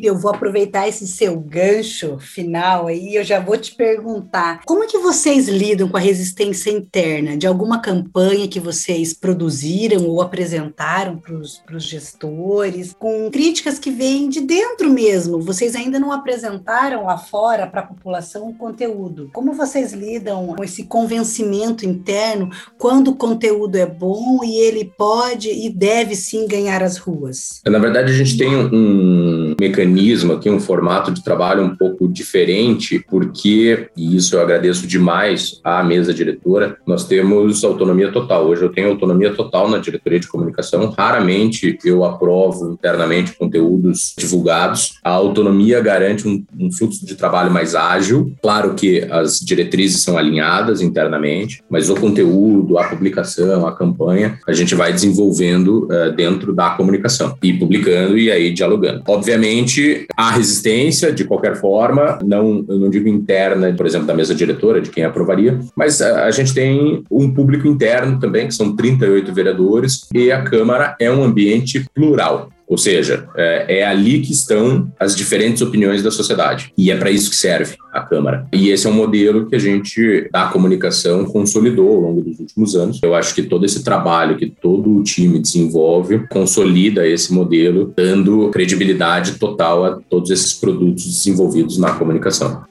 Eu 0.00 0.18
vou 0.18 0.30
aproveitar 0.30 0.86
esse 0.86 1.06
seu 1.06 1.38
gancho 1.40 2.18
final 2.18 2.86
aí, 2.86 3.14
eu 3.14 3.24
já 3.24 3.40
vou 3.40 3.56
te 3.56 3.74
perguntar, 3.74 4.60
como 4.66 4.84
é 4.84 4.86
que 4.86 4.98
vocês 4.98 5.48
lidam 5.48 5.88
com 5.88 5.96
a 5.96 6.00
resistência 6.00 6.70
interna 6.70 7.36
de 7.36 7.46
alguma 7.46 7.80
campanha 7.80 8.46
que 8.46 8.60
vocês 8.60 9.14
produziram 9.14 10.04
ou 10.06 10.20
apresentaram 10.20 11.16
para 11.16 11.34
os 11.34 11.62
gestores, 11.78 12.94
com 12.98 13.30
críticas 13.30 13.78
que 13.78 13.90
vêm 13.90 14.28
de 14.28 14.42
dentro 14.42 14.90
mesmo, 14.90 15.40
vocês 15.40 15.74
ainda 15.74 15.98
não 15.98 16.12
apresentaram 16.12 17.06
lá 17.06 17.16
fora 17.16 17.66
para 17.66 17.80
a 17.80 17.86
população 17.86 18.50
o 18.50 18.54
conteúdo. 18.54 19.30
Como 19.32 19.54
vocês 19.54 19.94
lidam 19.94 20.54
com 20.54 20.62
esse 20.62 20.84
convencimento 20.84 21.86
interno 21.86 22.50
quando 22.76 23.08
o 23.08 23.16
conteúdo 23.16 23.76
é 23.76 23.86
bom 23.86 24.44
e 24.44 24.58
ele 24.58 24.84
pode 24.98 25.48
e 25.48 25.70
deve 25.70 26.14
sim 26.14 26.46
ganhar 26.46 26.82
as 26.82 26.98
ruas? 26.98 27.62
Na 27.66 27.78
verdade, 27.78 28.12
a 28.12 28.14
gente 28.14 28.36
tem 28.36 28.54
um 28.54 29.54
mecanismo 29.58 29.85
mecanismo 29.86 30.32
aqui, 30.32 30.50
um 30.50 30.60
formato 30.60 31.10
de 31.10 31.22
trabalho 31.22 31.62
um 31.62 31.74
pouco 31.74 32.08
diferente, 32.08 33.04
porque, 33.08 33.88
e 33.96 34.16
isso 34.16 34.34
eu 34.34 34.40
agradeço 34.40 34.86
demais 34.86 35.60
à 35.62 35.82
mesa 35.82 36.12
diretora, 36.12 36.76
nós 36.86 37.04
temos 37.04 37.64
autonomia 37.64 38.10
total. 38.10 38.46
Hoje 38.46 38.62
eu 38.62 38.68
tenho 38.68 38.88
autonomia 38.88 39.32
total 39.32 39.70
na 39.70 39.78
diretoria 39.78 40.20
de 40.20 40.28
comunicação. 40.28 40.92
Raramente 40.96 41.78
eu 41.84 42.04
aprovo 42.04 42.72
internamente 42.72 43.32
conteúdos 43.36 44.14
divulgados. 44.18 44.98
A 45.04 45.10
autonomia 45.10 45.80
garante 45.80 46.26
um, 46.26 46.44
um 46.58 46.70
fluxo 46.70 47.06
de 47.06 47.14
trabalho 47.14 47.50
mais 47.50 47.74
ágil. 47.74 48.34
Claro 48.42 48.74
que 48.74 49.06
as 49.10 49.40
diretrizes 49.40 50.02
são 50.02 50.18
alinhadas 50.18 50.80
internamente, 50.80 51.62
mas 51.70 51.88
o 51.88 51.94
conteúdo, 51.94 52.78
a 52.78 52.84
publicação, 52.84 53.66
a 53.66 53.72
campanha, 53.74 54.38
a 54.46 54.52
gente 54.52 54.74
vai 54.74 54.92
desenvolvendo 54.92 55.88
uh, 55.90 56.12
dentro 56.14 56.54
da 56.54 56.70
comunicação 56.70 57.36
e 57.42 57.52
publicando 57.52 58.18
e 58.18 58.30
aí 58.30 58.52
dialogando. 58.52 59.02
Obviamente, 59.06 59.75
existe 59.76 60.06
a 60.16 60.30
resistência, 60.30 61.12
de 61.12 61.24
qualquer 61.24 61.56
forma, 61.56 62.18
não, 62.24 62.64
eu 62.68 62.78
não 62.78 62.90
digo 62.90 63.08
interna, 63.08 63.72
por 63.74 63.86
exemplo, 63.86 64.06
da 64.06 64.14
mesa 64.14 64.34
diretora, 64.34 64.80
de 64.80 64.90
quem 64.90 65.04
aprovaria, 65.04 65.58
mas 65.74 66.00
a, 66.00 66.24
a 66.24 66.30
gente 66.30 66.54
tem 66.54 67.04
um 67.10 67.32
público 67.32 67.68
interno 67.68 68.18
também, 68.18 68.48
que 68.48 68.54
são 68.54 68.74
38 68.74 69.32
vereadores, 69.32 70.06
e 70.14 70.32
a 70.32 70.42
Câmara 70.42 70.96
é 70.98 71.10
um 71.10 71.22
ambiente 71.22 71.84
plural. 71.94 72.48
Ou 72.68 72.76
seja, 72.76 73.28
é, 73.36 73.78
é, 73.78 73.86
ali 73.86 74.20
que 74.20 74.32
estão 74.32 74.90
as 74.98 75.14
diferentes 75.14 75.62
opiniões 75.62 76.02
da 76.02 76.10
sociedade. 76.10 76.72
E 76.76 76.90
é 76.90 76.96
para 76.96 77.10
isso 77.10 77.30
que 77.30 77.36
serve 77.36 77.76
a 77.92 78.00
Câmara. 78.00 78.46
E 78.52 78.70
esse 78.70 78.86
é 78.86 78.90
um 78.90 78.94
modelo 78.94 79.46
que 79.46 79.54
a 79.54 79.58
gente, 79.58 80.28
da 80.32 80.46
comunicação, 80.46 81.24
consolidou 81.24 81.88
ao 81.88 82.00
longo 82.00 82.22
dos 82.22 82.38
últimos 82.40 82.74
anos. 82.74 83.00
Eu 83.02 83.14
acho 83.14 83.34
que 83.34 83.42
todo 83.42 83.64
esse 83.64 83.84
trabalho 83.84 84.36
que 84.36 84.46
todo 84.46 84.96
o 84.96 85.02
time 85.02 85.38
desenvolve 85.38 86.26
consolida 86.28 87.06
esse 87.06 87.32
modelo, 87.32 87.92
dando 87.96 88.50
credibilidade 88.50 89.38
total 89.38 89.84
a 89.84 90.00
todos 90.08 90.30
esses 90.30 90.52
produtos 90.52 91.04
desenvolvidos 91.04 91.78
na 91.78 91.92
comunicação. 91.92 92.64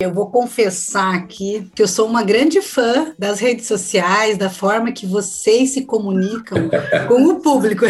Eu 0.00 0.14
vou 0.14 0.30
confessar 0.30 1.14
aqui 1.14 1.70
que 1.74 1.82
eu 1.82 1.86
sou 1.86 2.08
uma 2.08 2.22
grande 2.22 2.62
fã 2.62 3.12
das 3.18 3.38
redes 3.38 3.66
sociais, 3.66 4.38
da 4.38 4.48
forma 4.48 4.92
que 4.92 5.04
vocês 5.04 5.72
se 5.72 5.82
comunicam 5.82 6.70
com 7.06 7.26
o 7.26 7.38
público. 7.40 7.84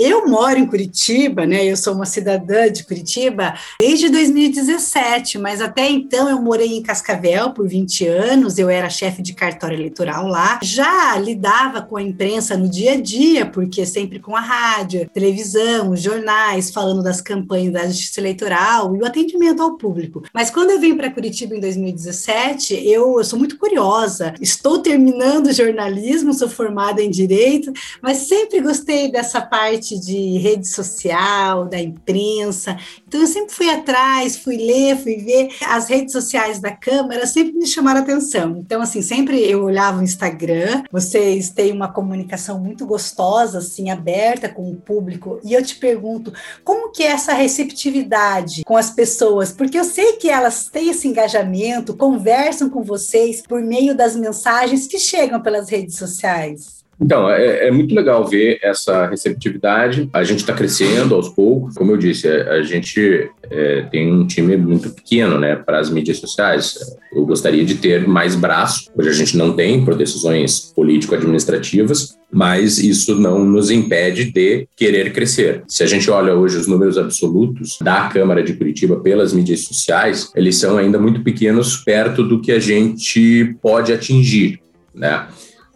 Eu 0.00 0.28
moro 0.28 0.56
em 0.56 0.68
Curitiba, 0.68 1.44
né? 1.44 1.66
Eu 1.66 1.76
sou 1.76 1.94
uma 1.94 2.06
cidadã 2.06 2.70
de 2.70 2.84
Curitiba 2.84 3.54
desde 3.80 4.08
2017, 4.08 5.36
mas 5.38 5.60
até 5.60 5.90
então 5.90 6.30
eu 6.30 6.40
morei 6.40 6.76
em 6.76 6.80
Cascavel 6.80 7.50
por 7.50 7.66
20 7.66 8.06
anos, 8.06 8.56
eu 8.56 8.70
era 8.70 8.88
chefe 8.88 9.20
de 9.20 9.34
cartório 9.34 9.76
eleitoral 9.76 10.28
lá. 10.28 10.60
Já 10.62 11.18
lidava 11.18 11.82
com 11.82 11.96
a 11.96 12.02
imprensa 12.02 12.56
no 12.56 12.68
dia 12.68 12.92
a 12.92 13.00
dia, 13.00 13.44
porque 13.44 13.84
sempre 13.84 14.20
com 14.20 14.36
a 14.36 14.40
rádio, 14.40 15.10
televisão, 15.12 15.96
jornais, 15.96 16.70
falando 16.70 17.02
das 17.02 17.20
campanhas 17.20 17.72
da 17.72 17.84
justiça 17.88 18.20
eleitoral 18.20 18.94
e 18.94 19.00
o 19.00 19.04
atendimento 19.04 19.60
ao 19.60 19.76
público. 19.76 20.22
Mas 20.32 20.50
quando 20.50 20.70
eu 20.70 20.78
vim 20.78 20.96
para 20.96 21.10
Curitiba, 21.10 21.47
em 21.54 21.60
2017, 21.60 22.74
eu, 22.74 23.18
eu 23.18 23.24
sou 23.24 23.38
muito 23.38 23.58
curiosa. 23.58 24.34
Estou 24.40 24.80
terminando 24.80 25.52
jornalismo, 25.52 26.32
sou 26.32 26.48
formada 26.48 27.02
em 27.02 27.10
direito, 27.10 27.72
mas 28.02 28.18
sempre 28.18 28.60
gostei 28.60 29.10
dessa 29.10 29.40
parte 29.40 29.98
de 29.98 30.38
rede 30.38 30.66
social, 30.68 31.66
da 31.66 31.80
imprensa. 31.80 32.76
Então 33.06 33.20
eu 33.20 33.26
sempre 33.26 33.54
fui 33.54 33.68
atrás, 33.70 34.36
fui 34.36 34.56
ler, 34.56 34.96
fui 34.96 35.16
ver. 35.16 35.48
As 35.66 35.88
redes 35.88 36.12
sociais 36.12 36.58
da 36.58 36.70
Câmara 36.70 37.26
sempre 37.26 37.52
me 37.52 37.66
chamaram 37.66 38.00
atenção. 38.00 38.56
Então, 38.58 38.80
assim, 38.80 39.02
sempre 39.02 39.40
eu 39.40 39.64
olhava 39.64 40.00
o 40.00 40.04
Instagram, 40.04 40.84
vocês 40.90 41.50
têm 41.50 41.72
uma 41.72 41.92
comunicação 41.92 42.58
muito 42.58 42.86
gostosa, 42.86 43.58
assim, 43.58 43.90
aberta 43.90 44.48
com 44.48 44.70
o 44.70 44.76
público, 44.76 45.40
e 45.44 45.54
eu 45.54 45.62
te 45.64 45.76
pergunto, 45.76 46.32
como 46.64 46.90
que 46.90 47.02
é 47.02 47.08
essa 47.08 47.32
receptividade 47.32 48.62
com 48.64 48.76
as 48.76 48.90
pessoas? 48.90 49.52
Porque 49.52 49.78
eu 49.78 49.84
sei 49.84 50.14
que 50.14 50.28
elas 50.28 50.68
têm 50.68 50.90
esse 50.90 51.08
engajamento 51.08 51.37
engajamento, 51.38 51.96
conversam 51.96 52.68
com 52.68 52.82
vocês 52.82 53.42
por 53.42 53.62
meio 53.62 53.96
das 53.96 54.16
mensagens 54.16 54.86
que 54.86 54.98
chegam 54.98 55.40
pelas 55.40 55.68
redes 55.68 55.96
sociais? 55.96 56.77
Então, 57.00 57.30
é, 57.30 57.68
é, 57.68 57.70
muito 57.70 57.94
legal 57.94 58.26
ver 58.26 58.58
essa 58.62 59.06
receptividade. 59.06 60.08
A 60.12 60.24
gente 60.24 60.40
está 60.40 60.52
crescendo 60.52 61.14
aos 61.14 61.28
poucos. 61.28 61.74
Como 61.74 61.92
eu 61.92 61.96
disse, 61.96 62.26
a, 62.26 62.54
a 62.54 62.62
gente 62.62 63.30
é, 63.50 63.82
tem 63.82 64.12
um 64.12 64.26
time 64.26 64.56
muito 64.56 64.90
pequeno 64.90 65.38
né, 65.38 65.54
para 65.54 65.78
as 65.78 65.90
mídias 65.90 66.18
sociais. 66.18 66.76
Eu 67.12 67.24
gostaria 67.24 67.64
de 67.64 67.76
ter 67.76 68.06
mais 68.06 68.34
braço. 68.34 68.90
Hoje 68.96 69.10
a 69.10 69.12
gente 69.12 69.36
não 69.36 69.52
tem, 69.52 69.84
por 69.84 69.94
decisões 69.94 70.72
político-administrativas, 70.74 72.18
mas 72.30 72.78
isso 72.78 73.14
não 73.14 73.44
nos 73.44 73.70
impede 73.70 74.32
de 74.32 74.66
querer 74.76 75.12
crescer. 75.12 75.62
Se 75.68 75.84
a 75.84 75.86
gente 75.86 76.10
olha 76.10 76.34
hoje 76.34 76.58
os 76.58 76.66
números 76.66 76.98
absolutos 76.98 77.78
da 77.80 78.08
Câmara 78.08 78.42
de 78.42 78.54
Curitiba 78.54 78.96
pelas 78.96 79.32
mídias 79.32 79.60
sociais, 79.60 80.30
eles 80.34 80.56
são 80.56 80.76
ainda 80.76 80.98
muito 80.98 81.22
pequenos 81.22 81.76
perto 81.76 82.22
do 82.24 82.40
que 82.40 82.52
a 82.52 82.58
gente 82.58 83.56
pode 83.62 83.92
atingir. 83.92 84.60
Né? 84.94 85.26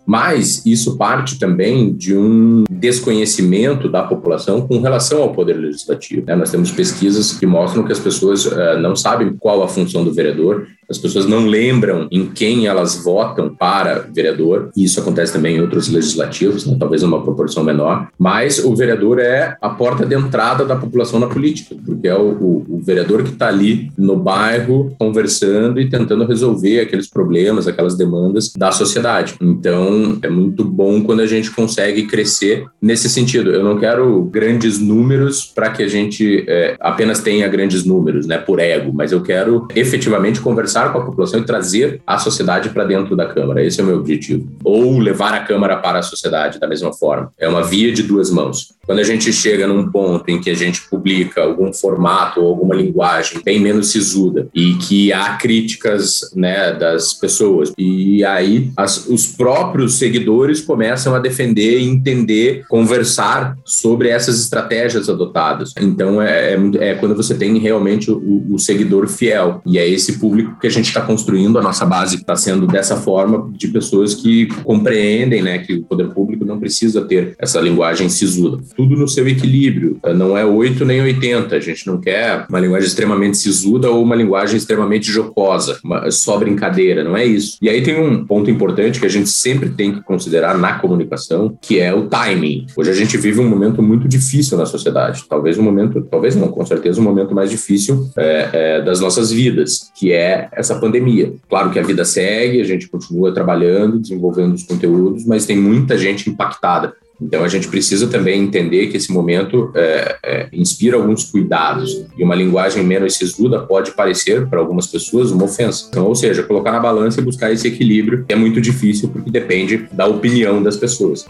Mas 0.04 0.66
isso 0.66 0.96
parte 0.96 1.38
também 1.38 1.92
de 1.92 2.16
um 2.16 2.64
desconhecimento 2.68 3.88
da 3.88 4.02
população 4.02 4.66
com 4.66 4.80
relação 4.80 5.22
ao 5.22 5.32
poder 5.32 5.54
legislativo. 5.54 6.26
Né? 6.26 6.34
Nós 6.34 6.50
temos 6.50 6.72
pesquisas 6.72 7.32
que 7.32 7.46
mostram 7.46 7.84
que 7.84 7.92
as 7.92 8.00
pessoas 8.00 8.44
uh, 8.46 8.78
não 8.80 8.96
sabem 8.96 9.34
qual 9.38 9.62
a 9.62 9.68
função 9.68 10.04
do 10.04 10.12
vereador, 10.12 10.66
as 10.88 10.98
pessoas 10.98 11.26
não 11.26 11.46
lembram 11.46 12.06
em 12.10 12.26
quem 12.26 12.66
elas 12.66 13.02
votam 13.02 13.54
para 13.54 14.06
vereador, 14.12 14.70
e 14.76 14.84
isso 14.84 15.00
acontece 15.00 15.32
também 15.32 15.56
em 15.56 15.60
outros 15.60 15.88
legislativos, 15.88 16.66
né? 16.66 16.76
talvez 16.78 17.02
numa 17.02 17.22
proporção 17.22 17.64
menor, 17.64 18.08
mas 18.18 18.58
o 18.58 18.74
vereador 18.74 19.18
é 19.18 19.56
a 19.60 19.70
porta 19.70 20.04
de 20.04 20.14
entrada 20.14 20.64
da 20.64 20.76
população 20.76 21.18
na 21.18 21.26
política, 21.26 21.74
porque 21.84 22.08
é 22.08 22.14
o, 22.14 22.32
o, 22.32 22.66
o 22.68 22.80
vereador 22.82 23.22
que 23.22 23.30
está 23.30 23.48
ali 23.48 23.90
no 23.96 24.16
bairro 24.16 24.94
conversando 24.98 25.80
e 25.80 25.88
tentando 25.88 26.24
resolver 26.24 26.80
aqueles 26.80 27.08
problemas, 27.08 27.66
aquelas 27.66 27.96
demandas 27.96 28.52
da 28.56 28.72
sociedade. 28.72 29.34
Então, 29.40 30.18
é 30.22 30.28
muito 30.28 30.64
bom 30.64 31.02
quando 31.02 31.20
a 31.20 31.26
gente 31.26 31.50
consegue 31.50 32.06
crescer 32.06 32.66
nesse 32.80 33.08
sentido. 33.08 33.50
Eu 33.50 33.64
não 33.64 33.78
quero 33.78 34.22
grandes 34.24 34.78
números 34.78 35.44
para 35.46 35.70
que 35.70 35.82
a 35.82 35.88
gente 35.88 36.44
é, 36.48 36.76
apenas 36.80 37.20
tenha 37.20 37.48
grandes 37.48 37.84
números, 37.84 38.26
né, 38.26 38.38
por 38.38 38.58
ego, 38.58 38.92
mas 38.92 39.12
eu 39.12 39.22
quero 39.22 39.66
efetivamente 39.74 40.40
conversar 40.40 40.71
conversar 40.72 40.92
com 40.92 40.98
a 40.98 41.04
população 41.04 41.40
e 41.40 41.44
trazer 41.44 42.00
a 42.06 42.18
sociedade 42.18 42.70
para 42.70 42.84
dentro 42.84 43.14
da 43.14 43.26
Câmara. 43.26 43.64
Esse 43.64 43.80
é 43.80 43.84
o 43.84 43.86
meu 43.86 43.98
objetivo. 43.98 44.48
Ou 44.64 44.98
levar 44.98 45.34
a 45.34 45.40
Câmara 45.40 45.76
para 45.76 45.98
a 45.98 46.02
sociedade 46.02 46.58
da 46.58 46.66
mesma 46.66 46.92
forma. 46.92 47.32
É 47.38 47.48
uma 47.48 47.62
via 47.62 47.92
de 47.92 48.02
duas 48.02 48.30
mãos. 48.30 48.72
Quando 48.84 48.98
a 48.98 49.04
gente 49.04 49.32
chega 49.32 49.66
num 49.66 49.90
ponto 49.90 50.28
em 50.28 50.40
que 50.40 50.50
a 50.50 50.54
gente 50.54 50.82
publica 50.88 51.42
algum 51.42 51.72
formato 51.72 52.40
ou 52.40 52.48
alguma 52.48 52.74
linguagem 52.74 53.40
bem 53.44 53.60
menos 53.60 53.88
sisuda 53.88 54.48
e 54.52 54.74
que 54.74 55.12
há 55.12 55.36
críticas 55.36 56.32
né, 56.34 56.72
das 56.72 57.14
pessoas, 57.14 57.72
e 57.78 58.24
aí 58.24 58.72
as, 58.76 59.06
os 59.06 59.26
próprios 59.26 59.94
seguidores 59.94 60.60
começam 60.60 61.14
a 61.14 61.20
defender, 61.20 61.80
entender, 61.80 62.64
conversar 62.68 63.56
sobre 63.64 64.08
essas 64.08 64.40
estratégias 64.40 65.08
adotadas. 65.08 65.72
Então 65.78 66.20
é, 66.20 66.54
é, 66.54 66.90
é 66.90 66.94
quando 66.94 67.14
você 67.14 67.34
tem 67.34 67.56
realmente 67.58 68.10
o, 68.10 68.46
o 68.50 68.58
seguidor 68.58 69.06
fiel, 69.06 69.62
e 69.64 69.78
é 69.78 69.88
esse 69.88 70.18
público 70.18 70.56
que 70.62 70.68
a 70.68 70.70
gente 70.70 70.86
está 70.86 71.00
construindo, 71.00 71.58
a 71.58 71.62
nossa 71.62 71.84
base 71.84 72.14
está 72.14 72.36
sendo 72.36 72.68
dessa 72.68 72.96
forma, 72.96 73.50
de 73.52 73.66
pessoas 73.66 74.14
que 74.14 74.46
compreendem 74.62 75.42
né, 75.42 75.58
que 75.58 75.74
o 75.74 75.82
poder 75.82 76.10
público 76.10 76.44
não 76.44 76.60
precisa 76.60 77.02
ter 77.02 77.34
essa 77.36 77.60
linguagem 77.60 78.08
sisuda. 78.08 78.62
Tudo 78.76 78.96
no 78.96 79.08
seu 79.08 79.26
equilíbrio, 79.26 79.98
não 80.14 80.38
é 80.38 80.46
8 80.46 80.84
nem 80.84 81.02
80. 81.02 81.56
A 81.56 81.58
gente 81.58 81.84
não 81.88 82.00
quer 82.00 82.46
uma 82.48 82.60
linguagem 82.60 82.86
extremamente 82.86 83.38
sisuda 83.38 83.90
ou 83.90 84.04
uma 84.04 84.14
linguagem 84.14 84.56
extremamente 84.56 85.10
jocosa, 85.10 85.80
uma, 85.82 86.08
só 86.12 86.38
brincadeira, 86.38 87.02
não 87.02 87.16
é 87.16 87.26
isso. 87.26 87.58
E 87.60 87.68
aí 87.68 87.82
tem 87.82 88.00
um 88.00 88.24
ponto 88.24 88.48
importante 88.48 89.00
que 89.00 89.06
a 89.06 89.10
gente 89.10 89.30
sempre 89.30 89.70
tem 89.70 89.92
que 89.92 90.02
considerar 90.02 90.56
na 90.56 90.78
comunicação, 90.78 91.58
que 91.60 91.80
é 91.80 91.92
o 91.92 92.06
timing. 92.06 92.68
Hoje 92.76 92.90
a 92.90 92.94
gente 92.94 93.16
vive 93.16 93.40
um 93.40 93.48
momento 93.48 93.82
muito 93.82 94.06
difícil 94.06 94.56
na 94.56 94.66
sociedade, 94.66 95.24
talvez 95.28 95.58
um 95.58 95.62
momento, 95.64 96.06
talvez 96.08 96.36
não, 96.36 96.46
com 96.46 96.64
certeza 96.64 97.00
um 97.00 97.04
momento 97.04 97.34
mais 97.34 97.50
difícil 97.50 98.08
é, 98.16 98.48
é, 98.52 98.82
das 98.82 99.00
nossas 99.00 99.32
vidas, 99.32 99.90
que 99.98 100.12
é 100.12 100.51
essa 100.52 100.78
pandemia. 100.78 101.32
Claro 101.48 101.70
que 101.70 101.78
a 101.78 101.82
vida 101.82 102.04
segue, 102.04 102.60
a 102.60 102.64
gente 102.64 102.88
continua 102.88 103.32
trabalhando, 103.32 103.98
desenvolvendo 103.98 104.54
os 104.54 104.64
conteúdos, 104.64 105.24
mas 105.24 105.46
tem 105.46 105.56
muita 105.56 105.96
gente 105.96 106.28
impactada. 106.28 106.94
Então 107.20 107.44
a 107.44 107.48
gente 107.48 107.68
precisa 107.68 108.08
também 108.08 108.42
entender 108.42 108.88
que 108.88 108.96
esse 108.96 109.12
momento 109.12 109.70
é, 109.74 110.18
é, 110.24 110.48
inspira 110.52 110.96
alguns 110.96 111.24
cuidados 111.24 112.04
e 112.18 112.24
uma 112.24 112.34
linguagem 112.34 112.82
menos 112.82 113.14
sisuda 113.14 113.60
pode 113.60 113.92
parecer 113.92 114.46
para 114.48 114.58
algumas 114.58 114.88
pessoas 114.88 115.30
uma 115.30 115.44
ofensa. 115.44 115.86
Então, 115.88 116.06
ou 116.06 116.14
seja, 116.14 116.42
colocar 116.42 116.72
na 116.72 116.80
balança 116.80 117.20
e 117.20 117.24
buscar 117.24 117.52
esse 117.52 117.68
equilíbrio 117.68 118.24
é 118.28 118.34
muito 118.34 118.60
difícil 118.60 119.08
porque 119.08 119.30
depende 119.30 119.88
da 119.92 120.06
opinião 120.06 120.62
das 120.62 120.76
pessoas. 120.76 121.24